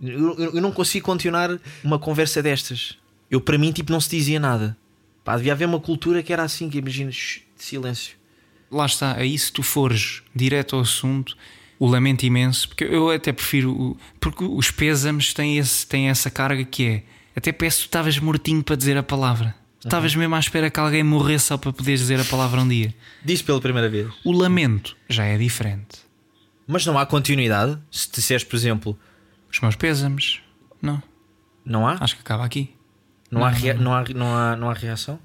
Eu, 0.00 0.38
eu- 0.38 0.54
eu 0.54 0.62
não 0.62 0.72
consigo 0.72 1.04
continuar 1.04 1.50
uma 1.84 1.98
conversa 1.98 2.42
destas. 2.42 2.96
Eu, 3.30 3.40
para 3.40 3.58
mim, 3.58 3.72
tipo, 3.72 3.92
não 3.92 4.00
se 4.00 4.08
dizia 4.08 4.40
nada. 4.40 4.76
Pá, 5.24 5.36
devia 5.36 5.52
haver 5.52 5.66
uma 5.66 5.80
cultura 5.80 6.22
que 6.22 6.32
era 6.32 6.42
assim, 6.44 6.70
que 6.70 6.78
imagina, 6.78 7.10
shh, 7.12 7.40
silêncio. 7.56 8.16
Lá 8.70 8.86
está, 8.86 9.16
aí 9.16 9.36
se 9.38 9.52
tu 9.52 9.62
fores 9.62 10.22
direto 10.34 10.76
ao 10.76 10.82
assunto, 10.82 11.36
o 11.78 11.86
lamento 11.88 12.24
imenso, 12.24 12.68
porque 12.68 12.84
eu 12.84 13.10
até 13.10 13.32
prefiro. 13.32 13.72
o- 13.72 13.96
Porque 14.20 14.44
os 14.44 14.70
pêsames 14.70 15.34
têm, 15.34 15.58
esse, 15.58 15.86
têm 15.86 16.08
essa 16.08 16.30
carga 16.30 16.64
que 16.64 16.86
é. 16.86 17.02
Até 17.36 17.52
peço 17.52 17.78
que 17.78 17.82
tu 17.84 17.86
estavas 17.88 18.18
mortinho 18.18 18.62
para 18.62 18.76
dizer 18.76 18.96
a 18.96 19.02
palavra. 19.02 19.54
Tu 19.80 19.86
Estavas 19.88 20.14
mesmo 20.14 20.34
à 20.34 20.38
espera 20.38 20.70
que 20.70 20.78
alguém 20.78 21.02
morresse 21.02 21.46
só 21.46 21.56
para 21.58 21.72
poderes 21.72 22.00
dizer 22.00 22.20
a 22.20 22.24
palavra 22.24 22.60
um 22.60 22.68
dia. 22.68 22.94
Disse 23.24 23.42
pela 23.42 23.60
primeira 23.60 23.88
vez. 23.88 24.08
O 24.24 24.30
lamento 24.32 24.94
já 25.08 25.24
é 25.24 25.36
diferente. 25.38 25.98
Mas 26.70 26.86
não 26.86 26.98
há 26.98 27.04
continuidade. 27.04 27.76
Se 27.90 28.10
disseres, 28.10 28.44
por 28.44 28.56
exemplo, 28.56 28.98
Os 29.52 29.58
meus 29.60 29.74
pêsames, 29.76 30.40
não. 30.80 31.02
não 31.64 31.86
há? 31.86 31.96
Acho 32.00 32.14
que 32.16 32.22
acaba 32.22 32.44
aqui. 32.44 32.74
Não, 33.30 33.44
há, 33.44 33.50
rea- 33.50 33.74
não, 33.74 33.92
há, 33.94 34.04
não, 34.14 34.36
há, 34.36 34.56
não 34.56 34.70
há 34.70 34.74
reação? 34.74 35.18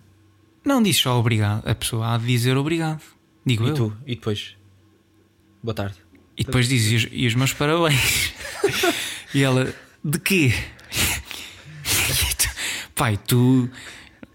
Não 0.64 0.82
diz 0.82 0.98
só 0.98 1.20
obrigado. 1.20 1.68
A 1.68 1.76
pessoa 1.76 2.14
há 2.14 2.18
de 2.18 2.26
dizer 2.26 2.58
obrigado. 2.58 3.02
Digo 3.46 3.66
E 3.66 3.70
eu. 3.70 3.74
tu? 3.76 3.98
E 4.08 4.16
depois? 4.16 4.56
Boa 5.64 5.74
tarde. 5.76 5.96
E 6.38 6.44
depois 6.44 6.68
diz 6.68 6.86
e 6.92 6.96
os, 6.96 7.08
e 7.12 7.28
os 7.28 7.36
meus 7.36 7.54
parabéns. 7.54 8.34
e 9.34 9.42
ela, 9.44 9.74
de 10.04 10.20
quê? 10.20 10.52
Pai, 12.96 13.18
tu 13.28 13.70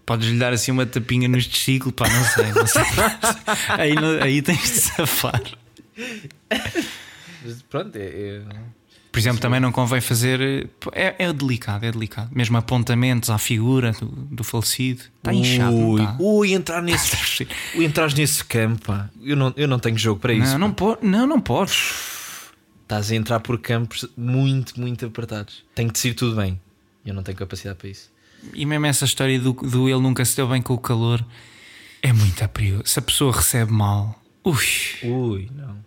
podes 0.05 0.27
lhe 0.29 0.37
dar 0.37 0.53
assim 0.53 0.71
uma 0.71 0.85
tapinha 0.85 1.27
nos 1.27 1.47
testículos, 1.47 1.93
pá, 1.95 2.07
não 2.09 2.23
sei, 2.25 2.51
não 2.53 2.67
sei. 2.67 2.83
Aí, 3.77 3.95
não- 3.95 4.21
aí 4.21 4.41
tens 4.41 4.61
de 4.61 4.67
safar. 4.81 5.41
Pronto, 7.69 7.95
é- 7.95 8.01
é... 8.01 8.41
Por 9.11 9.19
exemplo, 9.19 9.41
também 9.41 9.59
não 9.59 9.73
convém 9.73 9.99
fazer. 9.99 10.69
É, 10.93 11.15
é 11.25 11.33
delicado, 11.33 11.85
é 11.85 11.91
delicado. 11.91 12.29
Mesmo 12.33 12.57
apontamentos 12.57 13.29
à 13.29 13.37
figura 13.37 13.91
do, 13.91 14.05
do 14.05 14.43
falecido. 14.43 15.03
Está 15.17 15.33
inchado, 15.33 15.75
Ui, 15.75 16.01
está? 16.01 16.15
ui, 16.17 16.53
entrar 16.53 16.81
nesse, 16.81 17.45
entrar 17.75 18.13
nesse 18.13 18.45
campo, 18.45 18.85
pá. 18.85 19.09
Eu 19.21 19.35
não, 19.35 19.53
eu 19.57 19.67
não 19.67 19.79
tenho 19.79 19.97
jogo 19.97 20.21
para 20.21 20.33
isso. 20.33 20.57
Não, 20.57 20.69
não, 20.69 20.97
não, 21.01 21.27
não 21.27 21.41
podes. 21.41 22.51
Estás 22.83 23.11
a 23.11 23.15
entrar 23.15 23.41
por 23.41 23.57
campos 23.59 24.07
muito, 24.15 24.79
muito 24.79 25.05
apertados. 25.05 25.65
Tem 25.75 25.87
que 25.87 25.93
decidir 25.93 26.13
tudo 26.13 26.37
bem. 26.37 26.59
Eu 27.05 27.13
não 27.13 27.23
tenho 27.23 27.37
capacidade 27.37 27.77
para 27.77 27.89
isso. 27.89 28.09
E 28.53 28.65
mesmo 28.65 28.85
essa 28.85 29.03
história 29.03 29.37
do, 29.39 29.51
do 29.51 29.89
ele 29.89 29.99
nunca 29.99 30.23
se 30.23 30.35
deu 30.37 30.47
bem 30.47 30.61
com 30.61 30.73
o 30.73 30.77
calor 30.77 31.23
é 32.01 32.11
muito 32.11 32.43
a 32.43 32.47
perigo. 32.47 32.81
Se 32.85 32.97
a 32.99 33.01
pessoa 33.01 33.31
recebe 33.33 33.71
mal, 33.71 34.19
ui, 34.43 34.55
Ui, 35.03 35.49
não. 35.53 35.77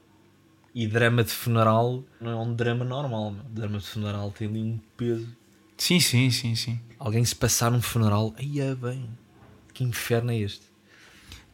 E 0.75 0.89
drama 0.89 1.23
de 1.23 1.31
funeral 1.31 2.03
não 2.21 2.31
é 2.31 2.37
um 2.37 2.53
drama 2.53 2.85
normal. 2.85 3.31
Meu. 3.31 3.45
Drama 3.45 3.79
de 3.79 3.87
funeral 3.87 4.33
tem 4.33 4.49
ali 4.49 4.61
um 4.61 4.81
peso. 4.97 5.29
sim, 5.79 6.01
sim, 6.01 6.31
sim, 6.31 6.57
sim. 6.57 6.81
Alguém 6.99 7.25
se 7.25 7.37
passar 7.37 7.71
num 7.71 7.81
funeral, 7.81 8.35
aí 8.37 8.61
é 8.61 8.75
bem. 8.75 9.09
Que 9.73 9.85
inferno 9.85 10.33
é 10.33 10.39
este? 10.39 10.75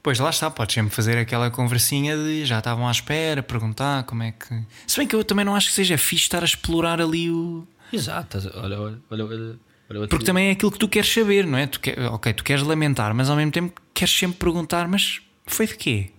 Pois 0.02 0.18
lá 0.18 0.30
está, 0.30 0.50
podes 0.50 0.74
sempre 0.74 0.94
fazer 0.94 1.18
aquela 1.18 1.50
conversinha 1.50 2.16
de 2.16 2.46
já 2.46 2.58
estavam 2.58 2.88
à 2.88 2.90
espera, 2.90 3.42
perguntar 3.42 4.04
como 4.04 4.22
é 4.22 4.32
que. 4.32 4.64
Se 4.86 4.96
bem 4.96 5.06
que 5.06 5.14
eu 5.14 5.22
também 5.22 5.44
não 5.44 5.54
acho 5.54 5.68
que 5.68 5.74
seja 5.74 5.98
fixe 5.98 6.24
estar 6.24 6.40
a 6.40 6.46
explorar 6.46 7.00
ali 7.00 7.30
o. 7.30 7.66
Exato. 7.92 8.38
Olha, 8.54 8.80
olha, 8.80 8.98
olha, 9.10 9.24
olha. 9.26 9.58
olha 9.90 10.08
Porque 10.08 10.24
também 10.24 10.48
é 10.48 10.52
aquilo 10.52 10.72
que 10.72 10.78
tu 10.78 10.88
queres 10.88 11.12
saber, 11.12 11.46
não 11.46 11.58
é? 11.58 11.66
Tu 11.66 11.80
quer... 11.80 11.98
Ok, 12.06 12.32
tu 12.32 12.42
queres 12.42 12.62
lamentar, 12.62 13.12
mas 13.14 13.28
ao 13.28 13.36
mesmo 13.36 13.52
tempo 13.52 13.78
queres 13.92 14.14
sempre 14.16 14.38
perguntar: 14.38 14.88
mas 14.88 15.20
foi 15.44 15.66
de 15.66 15.76
quê? 15.76 16.10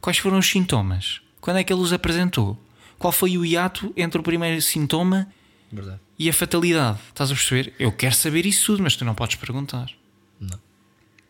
Quais 0.00 0.18
foram 0.18 0.38
os 0.38 0.48
sintomas? 0.48 1.23
Quando 1.44 1.58
é 1.58 1.62
que 1.62 1.70
ele 1.70 1.82
os 1.82 1.92
apresentou? 1.92 2.58
Qual 2.98 3.12
foi 3.12 3.36
o 3.36 3.44
hiato 3.44 3.92
entre 3.98 4.18
o 4.18 4.22
primeiro 4.22 4.62
sintoma 4.62 5.28
Verdade. 5.70 6.00
e 6.18 6.26
a 6.26 6.32
fatalidade? 6.32 6.98
Estás 7.10 7.30
a 7.30 7.34
perceber? 7.34 7.74
Eu 7.78 7.92
quero 7.92 8.14
saber 8.14 8.46
isso 8.46 8.64
tudo, 8.64 8.82
mas 8.82 8.96
tu 8.96 9.04
não 9.04 9.14
podes 9.14 9.36
perguntar. 9.36 9.90
Não. 10.40 10.58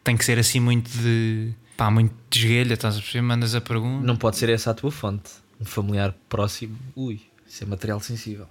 Tem 0.05 0.17
que 0.17 0.25
ser 0.25 0.39
assim 0.39 0.61
muito 0.61 0.89
de. 0.89 1.53
pá, 1.77 1.91
muito 1.91 2.15
de 2.31 2.39
esguelha, 2.39 2.75
estás 2.75 2.95
a 2.95 3.01
perceber? 3.01 3.23
Mandas 3.23 3.57
a 3.57 3.61
pergunta. 3.61 4.07
Não 4.07 4.17
pode 4.17 4.37
ser 4.37 4.51
essa 4.51 4.71
a 4.71 4.75
tua 4.75 4.93
fonte. 4.93 5.33
Um 5.61 5.65
familiar 5.65 6.15
próximo. 6.29 6.79
Ui, 6.95 7.21
isso 7.45 7.65
é 7.65 7.67
material 7.67 7.99
sensível. 7.99 8.47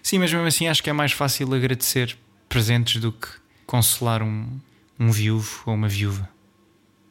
Sim, 0.00 0.20
mas 0.20 0.32
mesmo 0.32 0.46
assim 0.46 0.68
acho 0.68 0.84
que 0.84 0.88
é 0.88 0.92
mais 0.92 1.10
fácil 1.10 1.52
agradecer 1.52 2.16
presentes 2.48 3.00
do 3.00 3.10
que 3.10 3.26
consolar 3.66 4.22
um, 4.22 4.60
um 5.00 5.10
viúvo 5.10 5.64
ou 5.66 5.74
uma 5.74 5.88
viúva. 5.88 6.28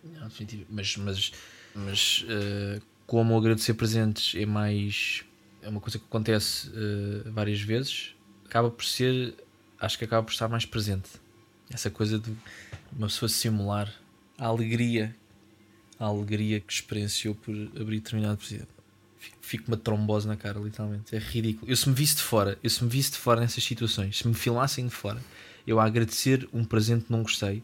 Não. 0.01 0.29
Mas, 0.69 0.95
mas, 0.95 1.31
mas 1.75 2.25
eh, 2.29 2.79
como 3.07 3.37
agradecer 3.37 3.73
presentes 3.73 4.33
é 4.39 4.45
mais. 4.45 5.23
É 5.61 5.69
uma 5.69 5.79
coisa 5.79 5.97
que 5.97 6.05
acontece 6.05 6.69
eh, 6.75 7.29
várias 7.29 7.61
vezes, 7.61 8.13
acaba 8.45 8.69
por 8.69 8.83
ser. 8.85 9.33
Acho 9.79 9.97
que 9.97 10.05
acaba 10.05 10.23
por 10.23 10.31
estar 10.31 10.47
mais 10.47 10.65
presente. 10.65 11.09
Essa 11.69 11.89
coisa 11.89 12.17
de 12.19 12.31
uma 12.95 13.07
pessoa 13.07 13.27
simular 13.27 13.91
a 14.37 14.45
alegria, 14.45 15.15
a 15.99 16.05
alegria 16.05 16.59
que 16.59 16.71
experienciou 16.71 17.35
por 17.35 17.53
abrir 17.79 17.99
determinado 17.99 18.37
presente. 18.37 18.67
Fico- 19.41 19.65
uma 19.67 19.77
trombose 19.77 20.27
na 20.27 20.35
cara, 20.37 20.59
literalmente. 20.59 21.15
É 21.15 21.19
ridículo. 21.19 21.69
Eu 21.69 21.75
se 21.75 21.89
me 21.89 21.95
visse 21.95 22.15
de 22.17 22.21
fora, 22.21 22.57
eu 22.63 22.69
se 22.69 22.83
me 22.83 22.89
visse 22.89 23.11
de 23.11 23.17
fora 23.17 23.41
nessas 23.41 23.63
situações, 23.63 24.17
se 24.19 24.27
me 24.27 24.33
filmassem 24.33 24.85
de 24.87 24.93
fora, 24.93 25.19
eu 25.65 25.79
a 25.79 25.85
agradecer 25.85 26.47
um 26.53 26.63
presente 26.63 27.05
que 27.05 27.11
não 27.11 27.23
gostei, 27.23 27.63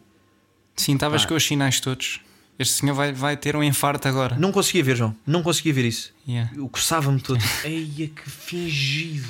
Sim, 0.76 0.94
estavas 0.96 1.26
com 1.26 1.36
os 1.36 1.44
sinais 1.44 1.80
todos. 1.80 2.20
Este 2.62 2.76
senhor 2.76 2.94
vai, 2.94 3.12
vai 3.12 3.36
ter 3.36 3.56
um 3.56 3.64
infarto 3.64 4.08
agora. 4.08 4.36
Não 4.38 4.52
conseguia 4.52 4.84
ver, 4.84 4.96
João. 4.96 5.16
Não 5.26 5.42
conseguia 5.42 5.74
ver 5.74 5.86
isso. 5.86 6.14
Yeah. 6.28 6.52
Eu 6.56 6.70
coçava-me 6.70 7.20
todo. 7.20 7.42
Eia, 7.66 8.08
que 8.08 8.30
fingido. 8.30 9.28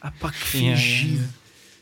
Ah 0.00 0.12
pá, 0.12 0.30
que 0.30 0.58
Yeah, 0.58 0.80
fingido. 0.80 1.14
yeah, 1.14 1.32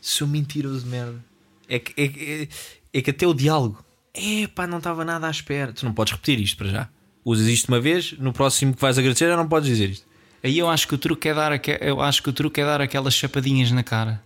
Sou 0.00 0.26
mentiroso 0.26 0.85
de 0.85 0.90
merda. 0.90 1.22
É 1.68 1.78
que, 1.78 1.92
é, 2.00 2.42
é, 2.44 2.48
é 2.94 3.02
que 3.02 3.11
até 3.11 3.26
o 3.26 3.35
diálogo. 3.35 3.85
É 4.14 4.46
pá, 4.46 4.66
não 4.66 4.78
estava 4.78 5.04
nada 5.04 5.26
à 5.26 5.30
espera. 5.30 5.72
Tu 5.72 5.85
não 5.85 5.92
podes 5.92 6.14
repetir 6.14 6.40
isto 6.40 6.56
para 6.56 6.68
já. 6.68 6.88
Usas 7.22 7.46
isto 7.48 7.68
uma 7.68 7.80
vez, 7.80 8.12
no 8.12 8.32
próximo 8.32 8.72
que 8.74 8.80
vais 8.80 8.96
agradecer 8.96 9.28
já 9.28 9.37
não 9.37 9.48
podes 9.48 9.68
dizer 9.68 9.90
isto. 9.90 10.06
Aí 10.42 10.56
eu 10.59 10.70
acho 10.70 10.88
que 10.88 10.94
o 10.94 10.98
truque 10.98 11.28
é 11.28 11.35
dar, 11.35 11.61
eu 11.82 12.00
acho 12.00 12.22
que 12.22 12.30
o 12.30 12.32
truque 12.32 12.61
é 12.61 12.64
dar 12.64 12.80
aquelas 12.80 13.12
chapadinhas 13.14 13.70
na 13.72 13.82
cara. 13.82 14.22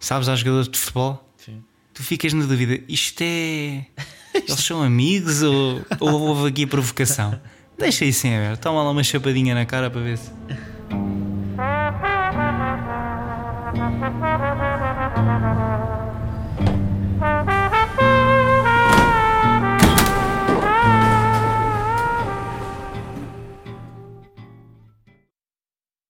Sabes, 0.00 0.28
aos 0.28 0.38
jogadores 0.40 0.68
de 0.68 0.78
futebol? 0.78 1.28
Sim. 1.36 1.62
Tu 1.92 2.02
ficas 2.02 2.32
na 2.32 2.46
dúvida, 2.46 2.82
isto 2.88 3.20
é. 3.22 3.86
Eles 4.34 4.60
são 4.60 4.82
amigos 4.82 5.42
ou, 5.42 5.80
ou 6.00 6.20
houve 6.20 6.48
aqui 6.48 6.66
provocação? 6.66 7.38
Deixa 7.78 8.04
isso 8.04 8.26
em 8.26 8.36
aberto, 8.36 8.60
toma 8.60 8.82
lá 8.82 8.90
uma 8.90 9.02
chapadinha 9.02 9.54
na 9.54 9.64
cara 9.64 9.88
para 9.88 10.00
ver 10.00 10.18
se. 10.18 10.30